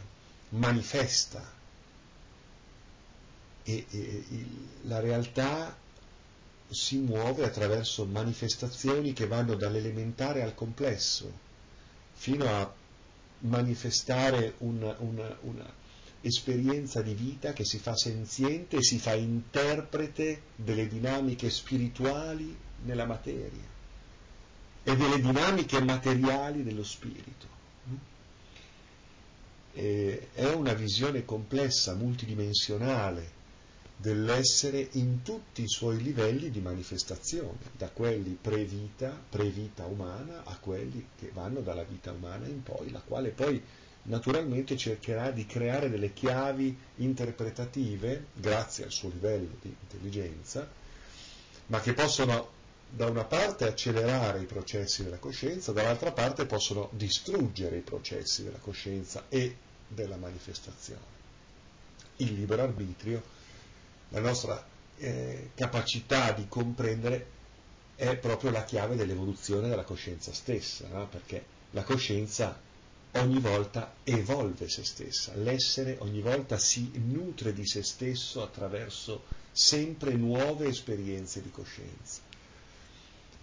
manifesta. 0.51 1.59
E, 3.62 3.87
e, 3.91 4.24
e 4.31 4.47
la 4.83 5.01
realtà 5.01 5.76
si 6.68 6.99
muove 6.99 7.45
attraverso 7.45 8.05
manifestazioni 8.05 9.12
che 9.12 9.26
vanno 9.26 9.55
dall'elementare 9.55 10.43
al 10.43 10.55
complesso, 10.55 11.31
fino 12.14 12.47
a 12.47 12.72
manifestare 13.41 14.55
una, 14.59 14.95
una, 14.99 15.37
una, 15.43 15.78
esperienza 16.22 17.01
di 17.01 17.14
vita 17.14 17.55
che 17.55 17.64
si 17.64 17.78
fa 17.78 17.97
senziente 17.97 18.76
e 18.76 18.83
si 18.83 18.99
fa 18.99 19.14
interprete 19.14 20.43
delle 20.55 20.87
dinamiche 20.87 21.49
spirituali 21.49 22.55
nella 22.83 23.07
materia 23.07 23.78
e 24.83 24.97
delle 24.97 25.20
dinamiche 25.20 25.81
materiali 25.81 26.62
dello 26.62 26.85
spirito. 26.85 27.59
E 29.72 30.28
è 30.33 30.53
una 30.53 30.72
visione 30.72 31.24
complessa, 31.24 31.95
multidimensionale 31.95 33.39
dell'essere 34.01 34.89
in 34.93 35.22
tutti 35.22 35.62
i 35.62 35.68
suoi 35.68 36.03
livelli 36.03 36.51
di 36.51 36.61
manifestazione, 36.61 37.59
da 37.76 37.91
quelli 37.91 38.37
pre-vita, 38.41 39.14
pre-vita 39.28 39.85
umana, 39.85 40.43
a 40.45 40.57
quelli 40.57 41.09
che 41.18 41.31
vanno 41.35 41.61
dalla 41.61 41.85
vita 41.85 42.11
umana 42.11 42.47
in 42.47 42.62
poi, 42.62 42.91
la 42.91 43.01
quale 43.01 43.28
poi 43.28 43.62
naturalmente 44.05 44.78
cercherà 44.78 45.31
di 45.31 45.45
creare 45.45 45.91
delle 45.91 46.14
chiavi 46.14 46.74
interpretative, 46.97 48.28
grazie 48.35 48.85
al 48.85 48.91
suo 48.91 49.11
livello 49.11 49.51
di 49.61 49.74
intelligenza, 49.83 50.66
ma 51.66 51.81
che 51.81 51.93
possono 51.93 52.59
da 52.91 53.07
una 53.07 53.24
parte 53.24 53.66
accelerare 53.66 54.41
i 54.41 54.47
processi 54.47 55.05
della 55.05 55.18
coscienza, 55.18 55.72
dall'altra 55.72 56.12
parte 56.12 56.47
possono 56.47 56.88
distruggere 56.93 57.76
i 57.76 57.82
processi 57.82 58.43
della 58.43 58.59
coscienza 58.59 59.26
e 59.28 59.57
della 59.86 60.16
manifestazione. 60.16 61.18
Il 62.16 62.34
libero 62.34 62.62
arbitrio, 62.62 63.22
la 64.09 64.20
nostra 64.20 64.62
eh, 64.99 65.51
capacità 65.55 66.32
di 66.32 66.47
comprendere 66.49 67.38
è 67.95 68.16
proprio 68.16 68.51
la 68.51 68.64
chiave 68.64 68.97
dell'evoluzione 68.97 69.68
della 69.68 69.84
coscienza 69.84 70.32
stessa, 70.32 70.88
no? 70.88 71.07
perché 71.07 71.45
la 71.70 71.84
coscienza 71.84 72.59
ogni 73.12 73.38
volta 73.41 73.95
evolve 74.05 74.68
se 74.68 74.84
stessa, 74.84 75.34
l'essere 75.34 75.97
ogni 76.01 76.20
volta 76.20 76.59
si 76.59 76.91
nutre 76.95 77.53
di 77.53 77.66
se 77.66 77.82
stesso 77.82 78.43
attraverso 78.43 79.24
sempre 79.53 80.12
nuove 80.12 80.68
esperienze 80.68 81.43
di 81.43 81.51
coscienza. 81.51 82.30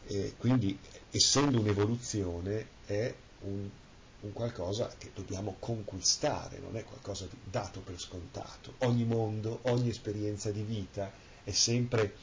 E 0.07 0.33
quindi, 0.37 0.77
essendo 1.11 1.59
un'evoluzione, 1.59 2.67
è 2.85 3.13
un, 3.41 3.69
un 4.21 4.33
qualcosa 4.33 4.93
che 4.97 5.11
dobbiamo 5.13 5.57
conquistare, 5.59 6.59
non 6.59 6.77
è 6.77 6.83
qualcosa 6.83 7.25
di 7.25 7.37
dato 7.43 7.81
per 7.81 7.99
scontato. 7.99 8.75
Ogni 8.79 9.03
mondo, 9.03 9.59
ogni 9.63 9.89
esperienza 9.89 10.49
di 10.51 10.63
vita 10.63 11.11
è 11.43 11.51
sempre 11.51 12.15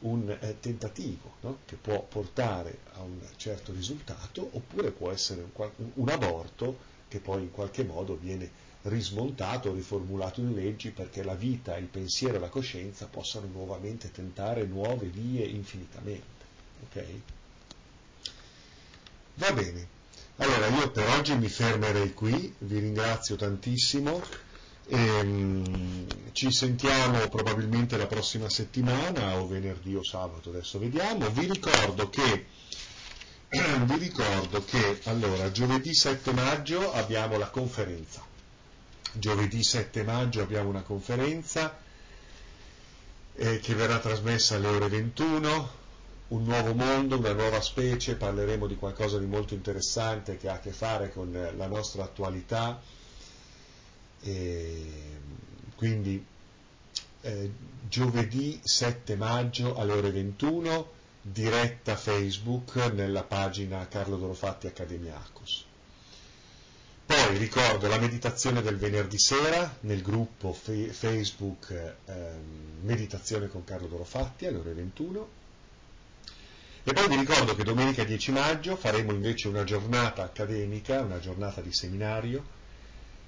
un 0.00 0.30
eh, 0.30 0.58
tentativo 0.60 1.34
no? 1.40 1.58
che 1.66 1.76
può 1.76 2.02
portare 2.02 2.78
a 2.94 3.02
un 3.02 3.18
certo 3.36 3.72
risultato 3.72 4.48
oppure 4.52 4.92
può 4.92 5.10
essere 5.10 5.42
un, 5.42 5.70
un, 5.94 6.08
aborto 6.08 6.88
che 7.08 7.18
poi 7.18 7.42
in 7.42 7.50
qualche 7.50 7.84
modo 7.84 8.16
viene 8.16 8.50
rismontato, 8.82 9.74
riformulato 9.74 10.40
in 10.40 10.54
leggi 10.54 10.90
perché 10.90 11.22
la 11.22 11.34
vita, 11.34 11.76
il 11.76 11.86
pensiero 11.86 12.36
e 12.36 12.38
la 12.38 12.48
coscienza 12.48 13.06
possano 13.06 13.46
nuovamente 13.46 14.10
tentare 14.10 14.64
nuove 14.64 15.06
vie 15.06 15.44
infinitamente. 15.44 16.39
Okay? 16.88 17.22
Va 19.34 19.52
bene. 19.52 19.98
Allora 20.36 20.68
io 20.68 20.90
per 20.90 21.06
oggi 21.10 21.36
mi 21.36 21.48
fermerei 21.48 22.14
qui, 22.14 22.54
vi 22.58 22.78
ringrazio 22.78 23.36
tantissimo 23.36 24.22
e, 24.86 25.20
um, 25.20 26.06
ci 26.32 26.50
sentiamo 26.50 27.28
probabilmente 27.28 27.96
la 27.96 28.06
prossima 28.06 28.48
settimana 28.48 29.38
o 29.38 29.46
venerdì 29.46 29.94
o 29.94 30.02
sabato, 30.02 30.48
adesso 30.48 30.78
vediamo. 30.78 31.28
Vi 31.30 31.46
ricordo 31.46 32.08
che, 32.08 32.46
vi 33.84 33.96
ricordo 33.98 34.64
che 34.64 35.00
allora, 35.04 35.50
giovedì 35.50 35.94
7 35.94 36.32
maggio 36.32 36.92
abbiamo 36.92 37.36
la 37.36 37.50
conferenza. 37.50 38.24
Giovedì 39.12 39.62
7 39.62 40.02
maggio 40.04 40.40
abbiamo 40.40 40.70
una 40.70 40.82
conferenza 40.82 41.78
eh, 43.34 43.58
che 43.60 43.74
verrà 43.74 43.98
trasmessa 43.98 44.56
alle 44.56 44.68
ore 44.68 44.88
21 44.88 45.78
un 46.30 46.44
nuovo 46.44 46.74
mondo, 46.74 47.18
una 47.18 47.32
nuova 47.32 47.60
specie, 47.60 48.14
parleremo 48.14 48.66
di 48.66 48.76
qualcosa 48.76 49.18
di 49.18 49.26
molto 49.26 49.54
interessante 49.54 50.36
che 50.36 50.48
ha 50.48 50.54
a 50.54 50.60
che 50.60 50.70
fare 50.72 51.10
con 51.12 51.32
la 51.56 51.66
nostra 51.66 52.04
attualità. 52.04 52.80
E 54.22 55.18
quindi 55.74 56.24
eh, 57.22 57.50
giovedì 57.88 58.60
7 58.62 59.16
maggio 59.16 59.74
alle 59.74 59.92
ore 59.92 60.10
21, 60.12 60.98
diretta 61.22 61.96
Facebook 61.96 62.76
nella 62.92 63.24
pagina 63.24 63.88
Carlo 63.88 64.16
Dorofatti 64.16 64.68
Accademiacos. 64.68 65.64
Poi 67.06 67.38
ricordo 67.38 67.88
la 67.88 67.98
meditazione 67.98 68.62
del 68.62 68.76
venerdì 68.76 69.18
sera 69.18 69.78
nel 69.80 70.00
gruppo 70.00 70.52
Facebook 70.52 71.72
eh, 71.72 72.32
Meditazione 72.82 73.48
con 73.48 73.64
Carlo 73.64 73.88
Dorofatti 73.88 74.46
alle 74.46 74.58
ore 74.58 74.72
21 74.74 75.38
e 76.90 76.92
poi 76.92 77.06
vi 77.06 77.14
ricordo 77.14 77.54
che 77.54 77.62
domenica 77.62 78.02
10 78.02 78.32
maggio 78.32 78.74
faremo 78.74 79.12
invece 79.12 79.46
una 79.46 79.62
giornata 79.62 80.24
accademica, 80.24 81.02
una 81.02 81.20
giornata 81.20 81.60
di 81.60 81.72
seminario, 81.72 82.44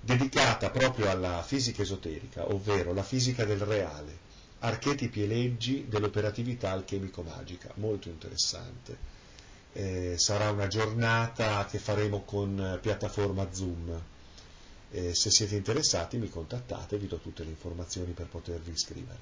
dedicata 0.01 0.71
proprio 0.71 1.09
alla 1.09 1.45
fisica 1.45 1.83
esoterica, 1.83 2.53
ovvero 2.53 2.93
la 2.93 3.05
fisica 3.05 3.45
del 3.45 3.61
reale, 3.61 4.19
archetipi 4.59 5.23
e 5.23 5.27
leggi 5.29 5.87
dell'operatività 5.87 6.73
alchemico-magica, 6.73 7.71
molto 7.75 8.09
interessante. 8.09 8.97
Eh, 9.75 10.15
sarà 10.19 10.51
una 10.51 10.67
giornata 10.67 11.65
che 11.67 11.79
faremo 11.79 12.23
con 12.23 12.81
piattaforma 12.83 13.47
Zoom. 13.53 13.97
Eh, 14.91 15.15
se 15.15 15.31
siete 15.31 15.55
interessati 15.55 16.17
mi 16.17 16.29
contattate, 16.29 16.99
vi 16.99 17.07
do 17.07 17.19
tutte 17.19 17.45
le 17.45 17.51
informazioni 17.51 18.11
per 18.11 18.27
potervi 18.27 18.73
iscrivere. 18.73 19.19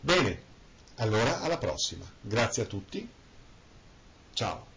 Bene, 0.00 0.40
allora 0.96 1.42
alla 1.42 1.58
prossima. 1.58 2.10
Grazie 2.18 2.62
a 2.62 2.66
tutti. 2.66 3.20
Ciao. 4.34 4.71